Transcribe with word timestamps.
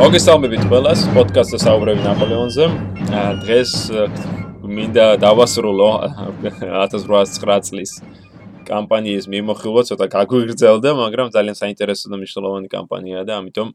მოგესალმებით 0.00 0.62
ყველას 0.64 1.00
პოდკასტზე 1.12 1.58
საუბრები 1.60 2.00
ნაპოლეონზე. 2.00 2.66
დღეს 3.44 3.72
მინდა 4.64 5.20
დავასრულო 5.20 5.88
1809 6.40 7.66
წლის 7.68 7.92
კამპანიის 8.64 9.28
მიმოხილვა, 9.28 9.82
ცოტა 9.90 10.06
გაგვიგრძელდა, 10.14 10.94
მაგრამ 11.04 11.28
ძალიან 11.36 11.56
საინტერესო 11.60 12.08
და 12.08 12.16
მნიშვნელოვანი 12.16 12.68
კამპანიაა 12.72 13.24
და 13.28 13.32
ამიტომ 13.44 13.68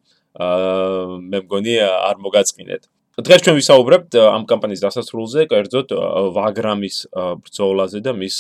მე 1.30 1.40
მგონი 1.46 1.74
არ 1.86 2.18
მოგაწყინეთ. 2.26 2.82
დღეს 3.22 3.42
ჩვენ 3.46 3.56
ვისაუბრებთ 3.62 4.18
ამ 4.18 4.50
კამპანიის 4.50 4.82
დასასრულზე, 4.82 5.46
კერძოდ 5.54 5.88
ვაგრამის 6.34 6.98
ბრძოლაზე 7.46 8.02
და 8.02 8.18
მის 8.18 8.36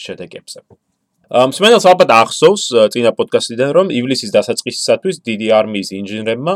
შედეგებზე. 0.00 0.64
მსმენელს 1.52 1.84
ალბათ 1.84 2.10
ახსოვს 2.16 2.64
წინა 2.96 3.12
პოდკასტიდან 3.12 3.70
რომ 3.76 3.86
ივლისის 3.92 4.32
დასაწყისისათვის 4.34 5.20
დიდი 5.20 5.46
არმიის 5.60 5.92
ინჟინრებმა 6.00 6.54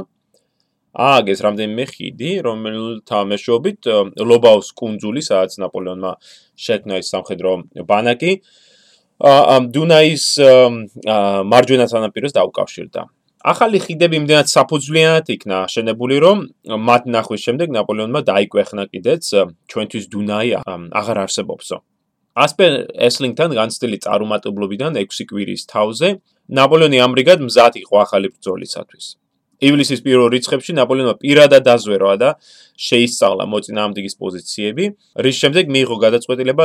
ააგეს 0.95 1.41
რამდენიმე 1.43 1.85
ხიდი, 1.91 2.31
რომელთა 2.47 3.19
მეშვეობით 3.31 3.89
ლობაუს 4.31 4.69
კუნძული, 4.79 5.21
სადაც 5.27 5.59
ნაპოლეონმა 5.59 6.13
შექმნა 6.55 7.03
ის 7.03 7.11
სამხედრო 7.11 7.53
ბანაკი, 7.89 8.33
ამ 9.25 9.71
დუნაის 9.75 10.25
მარჯვენა 11.51 11.87
სანაპიროს 11.91 12.33
დაუკავშირდა. 12.39 13.03
ახალი 13.45 13.79
ხიდები 13.85 14.17
იმდენად 14.25 14.49
საფუძვლიანად 14.49 15.27
იქნა 15.35 15.57
აშენებული, 15.69 16.17
რომ 16.25 16.39
მათ 16.65 17.03
ნახვის 17.13 17.41
შემდეგ 17.45 17.69
ნაპოლეონმა 17.77 18.21
დაიკვეხნა 18.25 18.85
კიდეც 18.89 19.25
ჩვენთვის 19.69 20.05
დუნაი 20.15 20.49
აღარ 20.65 21.19
არსებობსო. 21.25 21.77
ასპენ 22.35 22.73
ესლინგთან 23.07 23.51
განცდილი 23.59 23.99
წარუმატებლობიდან 24.05 24.97
6 24.99 25.29
კვირის 25.29 25.63
თავზე 25.71 26.09
ნაპოლეონი 26.59 26.99
ამრიგად 27.05 27.45
მზად 27.47 27.79
იყო 27.85 27.95
ახალი 28.01 28.33
ბრძოლისათვის. 28.35 29.07
ივლისის 29.69 30.01
პირველ 30.05 30.29
რიცხვებში 30.35 30.75
ნაპოლეონმა 30.79 31.15
პირადად 31.23 31.65
დაზვერვა 31.67 32.15
და 32.21 32.31
შეისწავლა 32.79 33.45
მოწინააღმდეგის 33.53 34.15
პოზიციები, 34.21 34.85
რის 35.25 35.37
შემდეგ 35.43 35.65
მიიღო 35.75 35.97
გადაწყვეტილება 36.05 36.65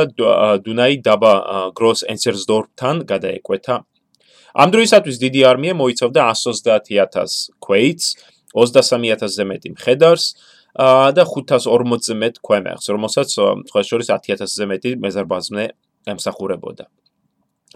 დუნაი 0.66 0.94
დაბა 1.06 1.34
გროს 1.78 2.00
ენცერსდორფთან 2.12 2.96
გადაეკვეთა. 3.10 3.76
ამ 4.50 4.68
დროისათვის 4.74 5.16
დიდი 5.24 5.40
არმია 5.46 5.74
მოიცავდა 5.78 6.20
120000 6.34 7.54
ქვეითს, 7.62 8.06
23000-ზე 8.54 9.44
მეტი 9.46 9.68
მხედარს 9.78 10.24
და 11.14 11.22
540-ზე 11.26 12.14
მეტ 12.18 12.34
ქვემეხს, 12.42 12.86
რომელსაც 12.90 13.28
სხვა 13.70 13.80
შორის 13.86 14.10
10000-ზე 14.10 14.64
მეტი 14.70 14.90
მეზარბაზმე 15.02 15.64
ემსახურებოდა. 16.10 16.90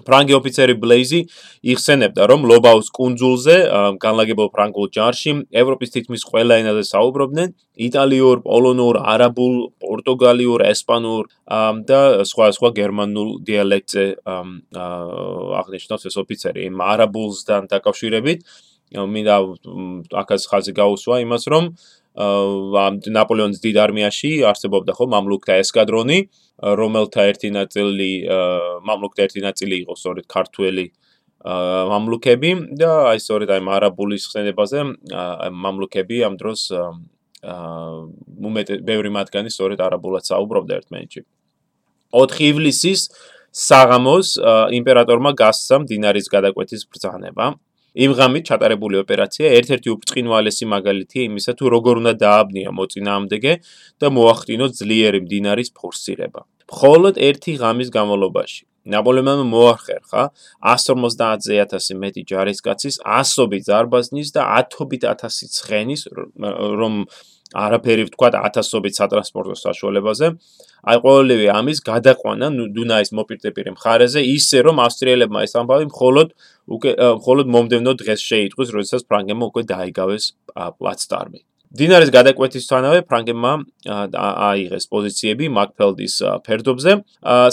ფრანგი 0.02 0.34
ოფიცერი 0.34 0.74
ბლეიზი 0.82 1.20
იხსენებდა, 1.70 2.22
რომ 2.26 2.40
ლობაუს 2.50 2.88
კუნძულზე 2.98 3.56
განლაგებულ 4.02 4.48
ფრანგულ 4.50 4.86
ჯარში 4.96 5.32
ევროპის 5.54 5.94
თითქმის 5.94 6.22
ყველა 6.26 6.54
ენაზე 6.64 6.82
საუბრობდნენ: 6.90 7.48
იტალიურ, 7.88 8.42
პოლონურ, 8.42 8.94
არაბულ, 9.14 9.54
პორტუგალიურ, 9.86 10.66
ესპანურ 10.74 11.22
და 11.86 12.00
სხვა 12.26 12.46
სხვა 12.58 12.70
გერმანულ 12.74 13.28
დიალექტზე 13.46 14.04
აღნიშნავს 15.62 16.02
ეს 16.10 16.16
ოფიცერი. 16.22 16.60
იმ 16.70 16.76
არაბულსთან 16.92 17.70
დაკავშირებით 17.70 18.38
მინდა 18.94 19.36
აკაც 20.22 20.42
ხაზი 20.50 20.72
გაუსვა 20.74 21.16
იმას, 21.24 21.44
რომ 21.50 21.64
ნაპოლეონის 22.14 23.60
დიდ 23.64 23.76
არმიაში 23.84 24.30
არსებობდა 24.46 24.94
ხო 24.94 25.06
მამლუქთა 25.10 25.58
ესკადრონი, 25.62 26.18
რომელთა 26.62 27.22
ერთი 27.30 27.50
ნაწილი 27.50 28.10
მამლუქთა 28.86 29.22
ერთი 29.26 29.40
ნაწილი 29.42 29.74
იყო 29.82 29.94
სწორედ 29.98 30.26
ქართველი 30.30 30.86
მამლუქები 31.44 32.50
და 32.78 32.90
აი 33.10 33.18
სწორედ 33.20 33.50
აი 33.50 33.60
არაბულის 33.76 34.24
ხსენებაზე 34.30 34.80
მამლუქები 35.52 36.16
ამ 36.24 36.38
დროს 36.40 36.70
უმეტე 37.44 38.80
ბევრი 38.88 39.10
მათგანი 39.12 39.50
სწორედ 39.52 39.82
არაბულად 39.84 40.24
საუბრობდა 40.24 40.72
ერთმანეთში. 40.80 41.20
4 42.14 42.40
ივლისის 42.48 43.10
საღამოს 43.54 44.38
იმპერატორმა 44.78 45.34
გასცა 45.36 45.82
მდინარის 45.84 46.30
გადაკვეთის 46.32 46.86
ბრძანება. 46.88 47.54
იმ 47.94 48.12
ღამით 48.18 48.48
ჩატარებული 48.50 48.98
ოპერაცია 48.98 49.54
ერთ-ერთი 49.58 49.88
უბრწყინვალესი 49.94 50.66
მაგალითია 50.74 51.26
იმისა, 51.30 51.52
თუ 51.58 51.64
როგორ 51.74 52.02
უნდა 52.02 52.12
დააბნია 52.24 52.70
მოწინააღმდეგე 52.74 53.52
და 54.02 54.06
მოახდინოს 54.18 54.76
ძლიერი 54.82 55.20
მდინარის 55.24 55.70
ფორსირება. 55.78 56.42
მხოლოდ 56.74 57.14
ერთი 57.22 57.52
ღამის 57.60 57.88
განმავლობაში 57.94 58.62
ნაპოლეონმა 58.84 59.44
მოახერხა 59.48 60.22
150000 60.72 61.96
მეტი 62.02 62.22
ჯარისკაცის 62.30 62.98
ასობით 63.18 63.68
ზარბაზნის 63.68 64.32
და 64.36 64.42
ათობით 64.60 65.06
ათასი 65.08 65.48
ცხენის 65.56 66.02
რომ 66.80 66.98
არაფერი 67.54 68.04
ვთქვა 68.08 68.30
ათასობით 68.48 68.98
სატრანსპორტო 69.00 69.56
საშუალებაზე 69.60 70.30
აი 70.90 71.00
ყოველივე 71.06 71.46
ამის 71.54 71.80
გადაყვანა 71.88 72.50
დუნაის 72.76 73.14
მოპირდაპირე 73.18 73.74
მხარეზე 73.78 74.26
ისე 74.34 74.66
რომ 74.68 74.84
ავსტრიელებმა 74.84 75.46
ეს 75.46 75.56
ამბავი 75.62 75.88
მხოლოდ 75.94 76.36
უკვე 76.76 76.92
მხოლოდ 77.22 77.56
მომდევნო 77.56 77.96
დღეს 78.04 78.28
შეიტყვის 78.30 78.76
როდესაც 78.76 79.08
ფრანგებმა 79.08 79.50
უკვე 79.52 79.66
დაიგავეს 79.74 80.30
პლაცდარმი 80.78 81.44
დინარის 81.74 82.10
გადაკვეთისთანავე 82.14 83.00
ფრანგებმა 83.10 83.52
აიღეს 84.46 84.84
პოზიციები 84.92 85.48
მაკფელდის 85.56 86.14
ფერდობზე, 86.46 86.94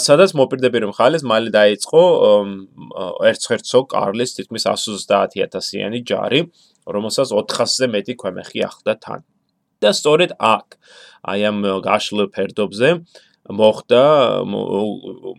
სადაც 0.04 0.34
მოპირდაპირე 0.38 0.90
მხარეს 0.92 1.26
მალე 1.26 1.50
დაიწყო 1.56 2.02
ერცჰერცოგ 3.32 3.88
კარლის 3.96 4.36
თითქმის 4.38 4.68
130.000-იანი 4.70 6.04
ჯარი, 6.06 6.40
რომელსაც 6.86 7.34
400-ზე 7.34 7.90
მეტი 7.98 8.18
ქვემეხი 8.22 8.66
ახლდა 8.70 8.94
თან. 9.02 9.26
და 9.82 9.90
სწორედ 9.98 10.38
აქ 10.38 10.78
აი 11.32 11.40
ამ 11.50 11.58
გაშლილ 11.86 12.28
ფერდობზე 12.34 12.88
მოხდა 13.42 14.02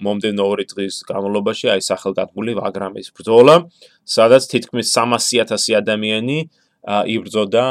მომდენო 0.04 0.44
ორი 0.44 0.66
წლის 0.68 1.04
განმავლობაში 1.08 1.72
აი 1.74 1.81
სახელგანთმული 1.88 2.56
ვაგრამის 2.59 3.14
ბრძოლა, 3.16 3.56
სადაც 4.03 4.44
თითქმის 4.52 4.92
300.000 4.92 5.80
ადამიანი 5.80 6.40
იბრძოდა 6.84 7.64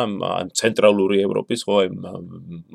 ცენტრალური 0.57 1.21
ევროპის 1.21 1.65
ხო 1.69 1.85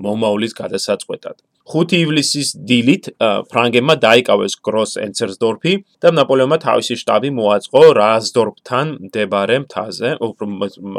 მომავლის 0.05 0.53
გადასაწყვეტად. 0.53 1.41
5 1.67 1.97
ივლისის 1.97 2.53
დილით 2.69 3.09
ფრანგებმა 3.49 3.95
დაიკავეს 4.05 4.53
გროს-ენცერსდორფი 4.61 5.73
და 5.99 6.13
ნაპოლეონმა 6.13 6.61
თავისი 6.61 6.95
შტაბი 7.01 7.33
მოაწყო 7.41 7.81
რაზდორფთან 7.97 8.93
მდებარე 9.09 9.57
მთაზე, 9.65 10.13
უფრო 10.29 10.45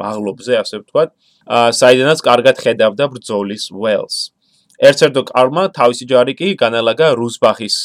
მაღლობზე, 0.02 0.58
ასე 0.58 0.82
ვთქვათ, 0.82 1.14
საიდანაც 1.48 2.20
კარგად 2.24 2.56
ხედავდა 2.60 3.04
ბრძოლის 3.12 3.64
ველს. 3.72 4.16
ერცერდო 4.78 5.22
კარმა 5.32 5.64
თავისი 5.74 6.04
ჯარი 6.06 6.34
კი 6.38 6.48
განალაგა 6.54 7.08
რუსბახის 7.18 7.76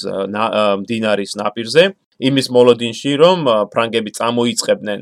მდინარის 0.83 1.31
ნაპირზე, 1.41 1.83
იმის 2.29 2.47
მოლოდინში, 2.53 3.11
რომ 3.23 3.37
ფრანგები 3.73 4.11
წამოიწებდნენ 4.13 4.99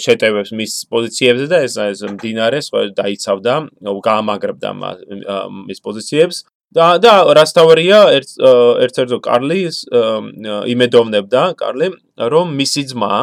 შეტევებს 0.00 0.50
მის 0.56 0.72
პოზიციებზე 0.90 1.46
და 1.52 1.58
ეს 1.66 1.74
ეს 1.78 2.00
მდინარეს 2.14 2.66
დაიცავდა, 2.96 3.54
გაამაგრებდა 3.84 4.70
მის 5.68 5.78
პოზიციებს 5.84 6.36
და 6.74 6.86
და 6.98 7.12
რასთავარია 7.38 7.98
ერთ-ერთო 8.84 9.18
კარლის 9.22 9.84
იმედოვნებდა 10.74 11.42
კარლი 11.60 11.88
რომ 12.34 12.46
მისი 12.58 12.82
ძმა 12.90 13.14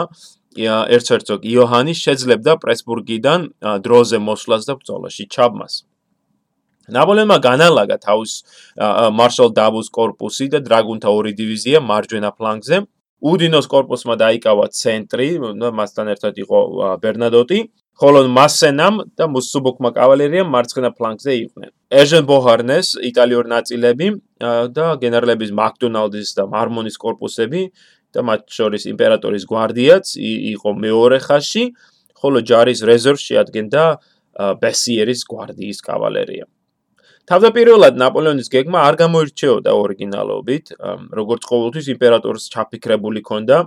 ერცერცოგ 0.58 1.46
იოჰანი 1.48 1.94
შეძლებდა 1.96 2.58
პრესბურგიდან 2.64 3.40
დროზე 3.86 4.18
მოსვლას 4.20 4.64
და 4.68 4.74
ბრძოლაში 4.80 5.24
ჩაბმას. 5.32 5.74
ნაპოლეონმა 6.92 7.38
განალაგა 7.40 7.98
თავის 8.04 8.32
მარშალ 9.16 9.50
დავუს 9.56 9.88
корпуსი 9.96 10.46
და 10.52 10.60
დრაგუნთა 10.60 11.08
ორი 11.08 11.32
დივიზია 11.40 11.80
მარჯვენა 11.80 12.32
ფლანგზე. 12.36 12.78
უდინოს 13.22 13.68
корпуსმა 13.70 14.16
დაიკავა 14.18 14.66
ცენტრი, 14.74 15.28
მასთან 15.78 16.08
ერთად 16.14 16.34
იყო 16.42 16.60
ბერნადოტი, 17.04 17.60
ხოლო 18.02 18.20
მასენამ 18.34 18.96
და 19.14 19.26
მსუბოკმა 19.30 19.90
კავალერიამ 19.94 20.50
მარცხენა 20.50 20.90
ფლანგზე 20.98 21.32
იყვნენ. 21.46 21.72
ეჟენ 22.02 22.24
ბოჰარნეს 22.26 22.88
იტალიურ 22.98 23.46
ნაწილები 23.56 24.08
და 24.76 24.86
გენერლების 25.04 25.52
მაკდონალდის 25.54 26.30
და 26.34 26.44
მარმონის 26.50 26.98
корпуსები 26.98 27.62
და 28.16 28.22
მათ 28.28 28.42
შორის 28.58 28.88
იმპერატორის 28.94 29.44
გვარდიაც 29.52 30.16
იყო 30.22 30.70
მეორე 30.86 31.18
ხაზში, 31.26 31.64
ხოლო 32.22 32.40
ჯარის 32.46 32.82
რეზერვში 32.86 33.34
ადგენდა 33.42 33.84
ბესიერის 34.62 35.22
გვარდიის 35.32 35.80
კავალერია. 35.86 36.46
თავდაპირველად 37.30 37.96
ნაპოლეონის 38.02 38.50
გეგმა 38.52 38.80
არ 38.88 38.96
გამოირჩეოდა 39.02 39.72
ორიგინალობით, 39.78 40.66
როგორც 41.20 41.42
ყოველთვის 41.52 41.88
იმპერატორს 41.94 42.48
ჩაფიქრებული 42.54 43.22
ჰქონდა 43.22 43.58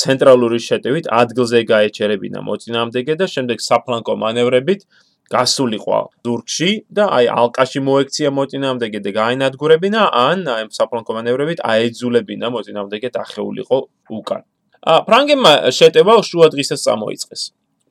ცენტრალური 0.00 0.60
შეტევით 0.68 1.08
ადგილზე 1.20 1.62
გაეჩერებინა 1.72 2.44
მოწინააღმდეგე 2.48 3.14
და 3.18 3.26
შემდეგ 3.34 3.64
საფლანკო 3.64 4.14
მანევრებით 4.22 4.84
გასულიყო 5.28 5.98
ზურგში 6.24 6.70
და 6.96 7.04
აი 7.18 7.26
ალკაში 7.28 7.80
მოექცია 7.84 8.28
მოწინააღმდეგე 8.32 9.00
და 9.04 9.10
გაინადგურებინა 9.20 10.02
ან 10.20 10.38
აი 10.54 10.62
საფლანკო 10.78 11.12
მანევრებით 11.18 11.60
აეძულებინა 11.72 12.48
მოწინააღმდეგე 12.54 13.08
დახეულიყო 13.16 13.78
უკან. 14.18 14.42
ა 14.88 14.92
ფრანგებმა 15.04 15.52
შეტევა 15.78 16.14
შუა 16.28 16.46
დღისას 16.54 16.80
წამოიწყეს. 16.86 17.42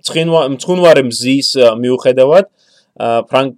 ცხინვა 0.07 0.41
მცხუნვარე 0.55 1.03
მზის 1.09 1.49
მიუხედავად 1.83 2.45
ფრანკ 3.29 3.51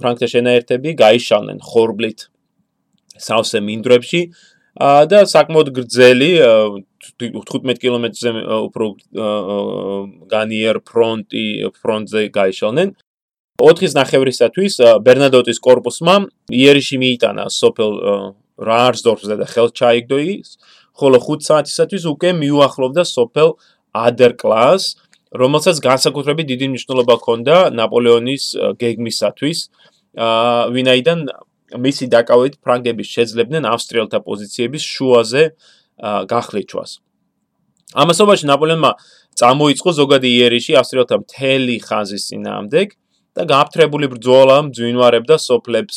ფრანკთა 0.00 0.28
შენაერთები 0.34 0.90
გაიშალნენ 1.00 1.58
ხორბლით 1.64 2.28
სავსე 3.16 3.60
მინდვრებში 3.64 4.20
და 5.12 5.18
საკმაოდ 5.32 5.68
გრძელი 5.76 6.30
15 7.22 7.80
კილომეტრზე 7.80 8.30
უფრო 8.68 8.86
განიერ 10.32 10.80
ფრონტი 10.88 11.46
ფრონტზე 11.80 12.28
გაიშალნენ 12.36 12.92
4-ის 13.60 13.92
ნახევრისათვის 13.98 14.78
ბერნადოტის 15.04 15.58
корпуსმა 15.60 16.14
იერიში 16.48 16.96
მიიტანა 17.02 17.44
სოფელ 17.52 17.92
რარსდორფზე 18.62 19.36
და 19.40 19.46
ხელ 19.50 19.68
ჩაიგდოის, 19.76 20.48
ხოლო 20.96 21.18
5 21.20 21.46
საათისათვის 21.48 22.02
უკვე 22.12 22.30
მიუახლოვდა 22.40 23.02
სოფელ 23.04 23.48
ადერკლას, 23.92 24.82
რომელსაც 25.32 25.76
განსაკუთრებით 25.84 26.46
დიდი 26.52 26.66
მნიშვნელობა 26.72 27.14
ჰქონდა 27.20 27.56
ნაპოლეონის 27.76 28.44
გეგმისათვის, 28.80 29.58
ვინაიდან 30.72 31.18
მისი 31.72 32.04
დაკავებით 32.12 32.54
ფრანგები 32.60 33.04
შეძლებდნენ 33.04 33.64
ავსტრიელთა 33.68 34.18
პოზიციების 34.28 34.82
შუაზე 34.84 35.42
გახლეჩვას. 36.28 36.90
ამასობაში 37.92 38.44
ნაპოლეონმა 38.48 38.90
წამოიწყო 39.40 39.90
ზოგადი 39.96 40.28
იერიში 40.36 40.72
ავსტრიელთა 40.80 41.16
მთელი 41.24 41.76
ხანძრის 41.80 42.24
წინააღმდეგ, 42.28 42.88
და 43.36 43.42
გააფთრებული 43.52 44.06
ბრძოლა 44.12 44.56
მძვინვარებდა 44.68 45.36
სოფლებს 45.40 45.96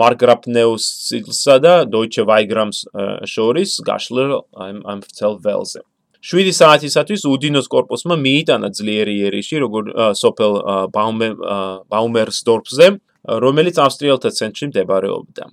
მარგრაფნეუს 0.00 0.84
ცილსა 1.06 1.56
და 1.64 1.74
დოიჩე 1.92 2.22
ვაიგრამს 2.30 2.78
შორის 3.32 3.70
გაშლილ 3.86 4.30
ამ 4.60 4.98
ვრცელ 5.04 5.34
ველზე. 5.44 5.80
7 6.20 6.52
საათისათვის 6.52 7.22
უდინოს 7.24 7.66
корпуსმა 7.72 8.16
მიიტანა 8.20 8.68
ძლიერი 8.76 9.14
ერიში, 9.28 9.56
როგორ 9.64 9.84
სოფელ 10.20 10.52
ბაუმერსდორფზე, 11.88 12.86
რომელიც 13.40 13.76
ავსტრიელთა 13.80 14.30
ცენტრში 14.38 14.66
მდებარეობდა. 14.68 15.44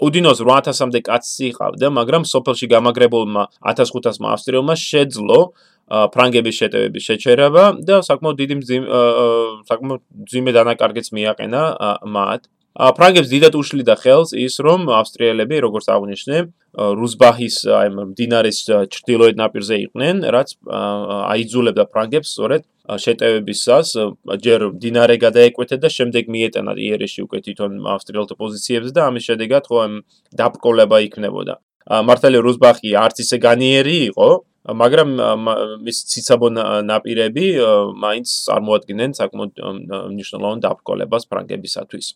უდინოს 0.00 0.40
8000-მდე 0.42 1.00
კაცი 1.06 1.44
იყავდა, 1.52 1.86
მაგრამ 1.98 2.22
სოფელში 2.26 2.66
გამაგრებულმა 2.72 3.42
1500-მა 3.68 4.28
ავსტრიელმა 4.34 4.74
შეძლო 4.74 5.38
ფრანგების 5.90 6.54
შეტევების 6.60 7.06
შეჩერება 7.08 7.64
და 7.84 8.00
საკმაოდ 8.08 8.36
დიდი 8.40 8.56
საკმაოდ 9.68 10.02
ძიმე 10.32 10.52
დანაკარგიც 10.56 11.12
მიაყენა 11.12 11.62
მათ. 12.08 12.42
ფრანგებს 12.74 13.28
დიდად 13.30 13.54
უშლიდა 13.54 13.94
ხელს 14.02 14.34
ის, 14.34 14.58
რომ 14.58 14.90
ავსტრიელები, 14.90 15.56
როგორც 15.62 15.86
აღნიშნე, 15.94 16.36
რუსბაჰის 16.74 17.56
აი 17.70 17.88
მდინარის 17.94 18.58
ჩრდილოეთ 18.90 19.34
ნაპირზე 19.38 19.76
იყვნენ, 19.86 20.16
რაც 20.34 20.48
აიძულებდა 20.66 21.84
ფრანგებს 21.86 22.34
სწორედ 22.34 22.62
შეტევებისას 23.04 23.88
ჯერ 24.42 24.60
დინარე 24.82 25.16
გადაეკვეთა 25.22 25.76
და 25.84 25.88
შემდეგ 25.88 26.24
მიეტანა 26.34 26.72
იერიში 26.74 27.20
უკვე 27.24 27.38
თვითონ 27.46 27.72
ავსტრიელთა 27.94 28.34
პოზიციებს 28.42 28.90
და 28.90 29.00
ამის 29.06 29.24
შედეგად 29.30 29.62
ხო 29.70 29.76
ამ 29.86 29.94
დაპყრობა 30.34 30.98
იქნებოდა. 31.06 31.54
მართალი 32.10 32.38
რუსბახი 32.42 32.90
არც 32.98 33.16
ისე 33.22 33.38
განიერი 33.38 33.96
იყო, 34.10 34.28
მაგრამ 34.64 35.10
მის 35.84 35.98
ციცაბო 36.08 36.48
ნაპირები 36.88 37.46
მაინც 38.00 38.28
წარმოადგენენ 38.48 39.10
საკმაოდ 39.20 39.52
მნიშვნელოვან 40.12 40.58
დაპყრობას 40.64 41.28
ფრანგებისათვის. 41.28 42.06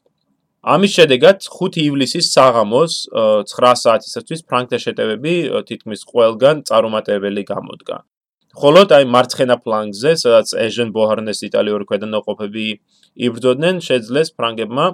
ამის 0.64 0.92
შედეგად 0.98 1.44
5 1.44 1.76
ივლისის 1.84 2.26
საღამოს 2.34 2.92
9 3.52 3.76
საათისათვის 3.84 4.40
ფრანგთა 4.48 4.78
შეტევები 4.84 5.34
თითქმის 5.68 6.00
ყველგან 6.08 6.64
წარუმატებელი 6.68 7.42
გამოდგა. 7.52 7.96
ხოლოდ 8.58 8.88
აი 8.96 9.04
მარცხენა 9.12 9.56
ფლანგზე, 9.62 10.10
სადაც 10.18 10.48
ეჟენ 10.56 10.88
ბოჰარნეს 10.96 11.44
იტალიური 11.46 11.84
ქვედანაყოფები 11.84 12.66
იბრძოდნენ, 13.28 13.74
შეძლეს 13.86 14.28
ფრანგებმა 14.34 14.86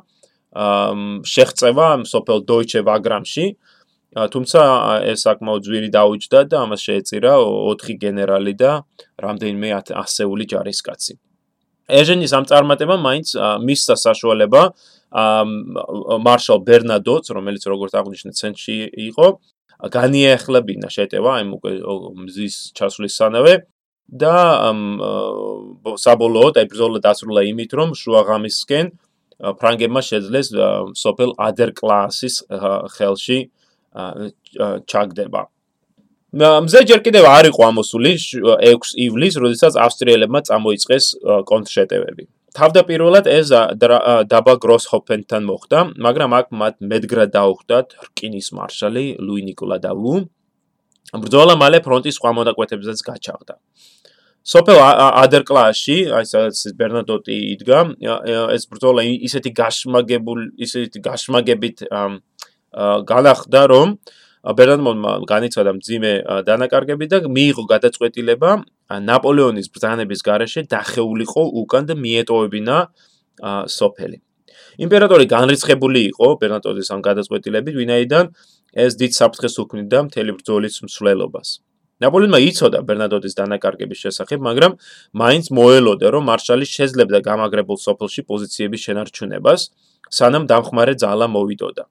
შეღწევა 1.35 1.89
სოფელ 2.13 2.39
დოიჩე 2.51 2.81
ვაგრამში. 2.89 3.45
თუმცა 4.15 4.61
ეს 5.11 5.27
საკმაოდ 5.27 5.63
ძვირი 5.67 5.91
დაუჯდა 5.91 6.41
და 6.51 6.57
ამას 6.65 6.81
შეეწირა 6.87 7.33
4 7.35 7.99
გენერალი 7.99 8.55
და 8.55 8.87
რამდენიმე 9.19 9.69
ასეული 9.91 10.45
ჯარისკაცი. 10.47 11.15
ეჟენის 11.85 12.33
ამ 12.33 12.45
წარმატებამ 12.49 13.01
მაინც 13.05 13.29
მისცა 13.67 13.95
საშუალება 14.07 14.63
მარშალ 16.27 16.59
ბერნადოც, 16.69 17.25
რომელიც 17.37 17.63
როგორც 17.71 17.93
აღნიშნე 17.99 18.33
ცენტრში 18.39 18.77
იყო, 19.11 19.27
განიახლებინა 19.83 20.89
შეტევა 20.89 21.31
აი 21.41 21.45
უკვე 21.59 21.73
მზის 22.25 22.57
ჩასვლის 22.79 23.15
სანავე 23.19 23.55
და 24.23 24.37
საბოლოოდ 26.05 26.61
აი 26.61 26.67
ბრძოლა 26.71 27.01
დასრულა 27.05 27.43
იმით 27.51 27.71
რომ 27.79 27.91
შუაღამისკენ 27.99 28.87
ფრანგებმა 29.61 30.03
შეძლეს 30.09 30.49
სოფელ 31.03 31.35
ადერკლასის 31.49 32.37
ხელში 32.97 33.39
ჩაგდება 33.95 35.43
მზე 36.35 36.81
ჯერ 36.91 37.01
კიდევ 37.07 37.25
არ 37.31 37.47
იყო 37.55 37.63
ამოსული 37.71 38.13
6 38.19 38.97
ივლისს, 38.99 39.39
როდესაც 39.39 39.77
ავსტრიელებმა 39.79 40.41
წამოიწყეს 40.49 41.05
კონტრშეტევები. 41.47 42.27
თავდაპირველად 42.59 43.27
ეს 43.31 43.55
დაბა 44.33 44.55
გროსჰოფენთან 44.63 45.43
მოხდა, 45.47 45.79
მაგრამ 45.95 46.31
აქ 46.39 46.47
მათ 46.51 46.75
მედგრად 46.91 47.31
დაუხვდათ 47.39 47.87
რკინის 48.07 48.51
მარშალი 48.51 49.05
ლუი 49.23 49.43
ნიკოლა 49.47 49.79
დავუ. 49.87 50.15
ბრძოლა 51.23 51.55
მალე 51.55 51.79
ფრონტის 51.87 52.19
სხვა 52.19 52.31
მონაკვეთებზეც 52.35 52.99
გაჩაღდა. 52.99 53.55
სოფელ 54.45 54.77
ადერკლასში, 55.25 55.97
აი 56.13 56.25
სადაც 56.29 56.57
ბერნადოტი 56.77 57.37
იდგა, 57.55 57.79
ეს 58.53 58.63
ბრძოლა 58.69 59.07
ისეთი 59.25 59.51
გაშმაგებული, 59.57 60.53
ისეთი 60.61 60.99
გაშმაგებით 61.01 61.87
განახდა, 63.09 63.61
რომ 63.71 63.89
ბერნადოტმა 64.45 65.13
განიცადა 65.25 65.73
მძიმე 65.79 66.13
დანაკარგები 66.45 67.07
და 67.09 67.19
მიიღო 67.25 67.65
გადაწყვეტილება 67.65 68.51
ნაპოლეონის 69.09 69.67
ბრძანების 69.73 70.21
გარეშე 70.29 70.61
დახეულიყო 70.69 71.43
უკან 71.65 71.83
და 71.89 71.95
მიეტოვებინა 71.97 72.77
სოფელი. 73.79 74.19
იმპერატორი 74.85 75.25
განრისხებული 75.31 76.01
იყო 76.11 76.29
ბერნატოზის 76.43 76.89
ამ 76.93 77.01
გადაწყვეტილებით, 77.09 77.75
ვინაიდან 77.81 78.25
ეს 78.85 78.93
დიდ 79.01 79.13
საფრთხეს 79.17 79.55
უქმნიდა 79.63 79.99
მთელი 80.11 80.31
ბრძოლის 80.39 80.75
მსვლელობას. 80.87 81.49
ნაპოლეონმა 82.03 82.39
იცოდა 82.51 82.79
ბერნატოზის 82.85 83.35
დანაკარგების 83.39 83.99
შესახებ, 84.05 84.39
მაგრამ 84.45 84.73
მაინც 85.15 85.45
მოელოდა, 85.57 86.07
რომ 86.11 86.23
მარშალი 86.31 86.67
შეძლებდა 86.67 87.19
გამაგრებულ 87.23 87.79
სოფელში 87.87 88.23
პოზიციების 88.29 88.81
შენარჩუნებას, 88.87 89.61
სანამ 90.11 90.45
დამხმარე 90.51 90.95
ძალა 90.99 91.27
მოვიდოდა. 91.31 91.85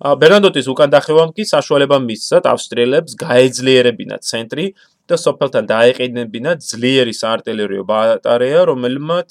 ბერნადოტის 0.00 0.64
უკან 0.72 0.92
დახევამ 0.94 1.32
კი 1.36 1.44
საშუალება 1.44 1.98
მისცა 2.00 2.38
ავსტრიელებს 2.48 3.16
გაეძლიერებინა 3.20 4.16
ცენტრი 4.24 4.64
და 5.12 5.16
სოფელთან 5.20 5.66
დაეყენებინა 5.68 6.54
ძლიერი 6.64 7.12
საარტილერიო 7.12 7.84
ბატარეა, 7.84 8.62
რომელმაც 8.70 9.30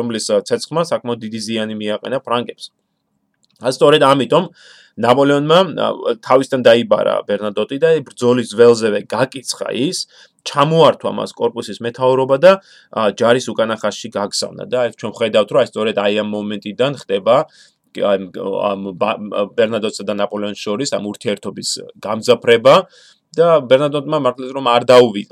რომლის 0.00 0.26
ცეცხლმა 0.50 0.82
საკმაოდ 0.90 1.22
დიდი 1.22 1.40
ზიანი 1.46 1.74
მიაყენა 1.78 2.18
ფრანგებს. 2.26 2.74
სწორედ 3.62 4.02
ამიტომ 4.02 4.44
ნაპოლეონმა 5.06 5.58
თავისთან 6.26 6.60
დაიბარა 6.66 7.14
ბერნადოტი 7.28 7.76
და 7.78 7.88
ბრძოლის 8.02 8.50
ველზევე 8.50 9.00
გაკიცხა 9.06 9.68
ის, 9.86 9.98
ჩამოართვა 10.46 11.10
მას 11.20 11.30
корпуსის 11.38 11.78
მეთაურობა 11.86 12.36
და 12.42 12.52
ჯარის 13.18 13.46
უკანახაში 13.52 14.08
გაგზავნა 14.10 14.64
და 14.72 14.80
ჩვენ 14.98 15.12
ხედავთ, 15.18 15.48
რომ 15.52 15.60
აი 15.62 15.66
სწორედ 15.70 15.96
აი 16.02 16.14
ამ 16.22 16.28
მომენტიდან 16.34 16.92
ხდება 17.02 17.36
ამ 18.04 18.82
ბერნადოტსა 19.56 20.04
და 20.08 20.14
ნაპოლეონის 20.20 20.60
შორის 20.66 20.92
ამ 20.96 21.04
ურთიერთობის 21.10 21.70
გამძაფრება 22.06 22.74
და 23.36 23.48
ბერნადოტმა 23.68 24.18
მართლაც 24.24 24.50
რომ 24.56 24.66
არ 24.72 24.82
დაუვი 24.90 25.22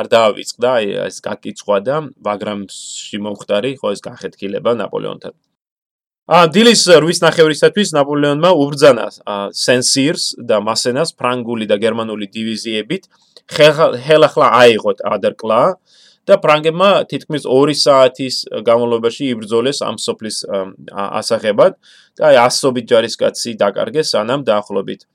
არ 0.00 0.06
დაავიწყდა 0.14 0.70
ეს 1.06 1.20
გაკიცხვა 1.26 1.78
და 1.86 1.96
ვაგრამში 2.26 3.18
მომხდარი 3.26 3.70
ხო 3.80 3.92
ეს 3.94 4.00
განხეთქილება 4.06 4.74
ნაპოლეონთან. 4.80 5.34
ა 6.30 6.46
დილის 6.46 6.82
8 6.94 7.24
ნახევრისათვის 7.26 7.88
ნაპოლეონმა 7.96 8.50
უბრძანა 8.62 9.06
სენსირს 9.50 10.24
და 10.38 10.62
მასენას 10.62 11.10
ფრანგული 11.18 11.66
და 11.66 11.76
გერმანული 11.82 12.30
დივიზიებით 12.30 13.10
ხელახლა 13.50 14.46
აიღოთ 14.62 14.98
ადერკლა 15.14 15.60
და 16.28 16.36
ფრანგებმა 16.42 16.90
თითქმის 17.10 17.46
2 17.48 17.74
საათის 17.80 18.36
განმავლობაში 18.66 19.30
იბრძოლეს 19.34 19.80
ამ 19.86 19.96
სოფლის 20.02 20.42
ასაღებად 21.20 21.78
და 22.20 22.28
აი 22.30 22.36
ასობით 22.44 22.90
ჯარისკაცი 22.92 23.56
დაკარგეს 23.62 24.12
სანამ 24.14 24.44
დაახლოებით 24.50 25.06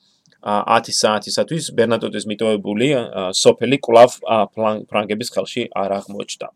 10 0.45 0.97
საათისათვის 1.01 1.71
ბერნატოტის 1.77 2.25
მიტოვებული 2.29 2.89
სოფელი 3.33 3.77
კლავ 3.88 4.17
ფრანგების 4.89 5.33
ხელში 5.33 5.63
არ 5.74 5.95
აღმოჩნდა. 6.00 6.47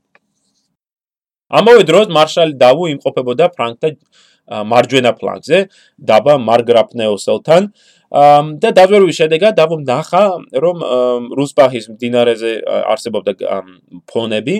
ამავე 1.49 1.83
დროს 1.89 2.11
მარშალი 2.13 2.53
დავუ 2.61 2.83
იმყოფებოდა 2.93 3.45
ფრანგთა 3.57 3.89
მარჯვენა 4.49 5.11
ფლანგზე, 5.19 5.57
დაბა 5.99 6.35
მარგრაფნეოსელთან. 6.49 7.63
და 8.09 8.69
დაძვერვის 8.73 9.17
შედეგად 9.21 9.53
დავუ 9.53 9.75
ნახა, 9.85 10.23
რომ 10.63 10.77
რუსბაჰის 11.37 11.85
მდინარეზე 11.93 12.51
არსებობდა 12.65 13.31
ფონები 14.09 14.55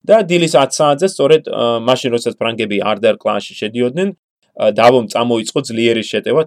და 0.00 0.24
დილის 0.24 0.56
10 0.56 0.72
საათზე 0.80 1.06
სწორედ 1.12 1.42
მაშინ 1.84 2.08
როდესაც 2.16 2.34
ფრანგები 2.40 2.80
არდარ 2.80 3.20
კლანში 3.20 3.52
შედიოდნენ, 3.60 4.08
დავომ 4.56 5.04
წამოიწყო 5.12 5.60
ძლიერი 5.68 6.04
შეტევა 6.08 6.42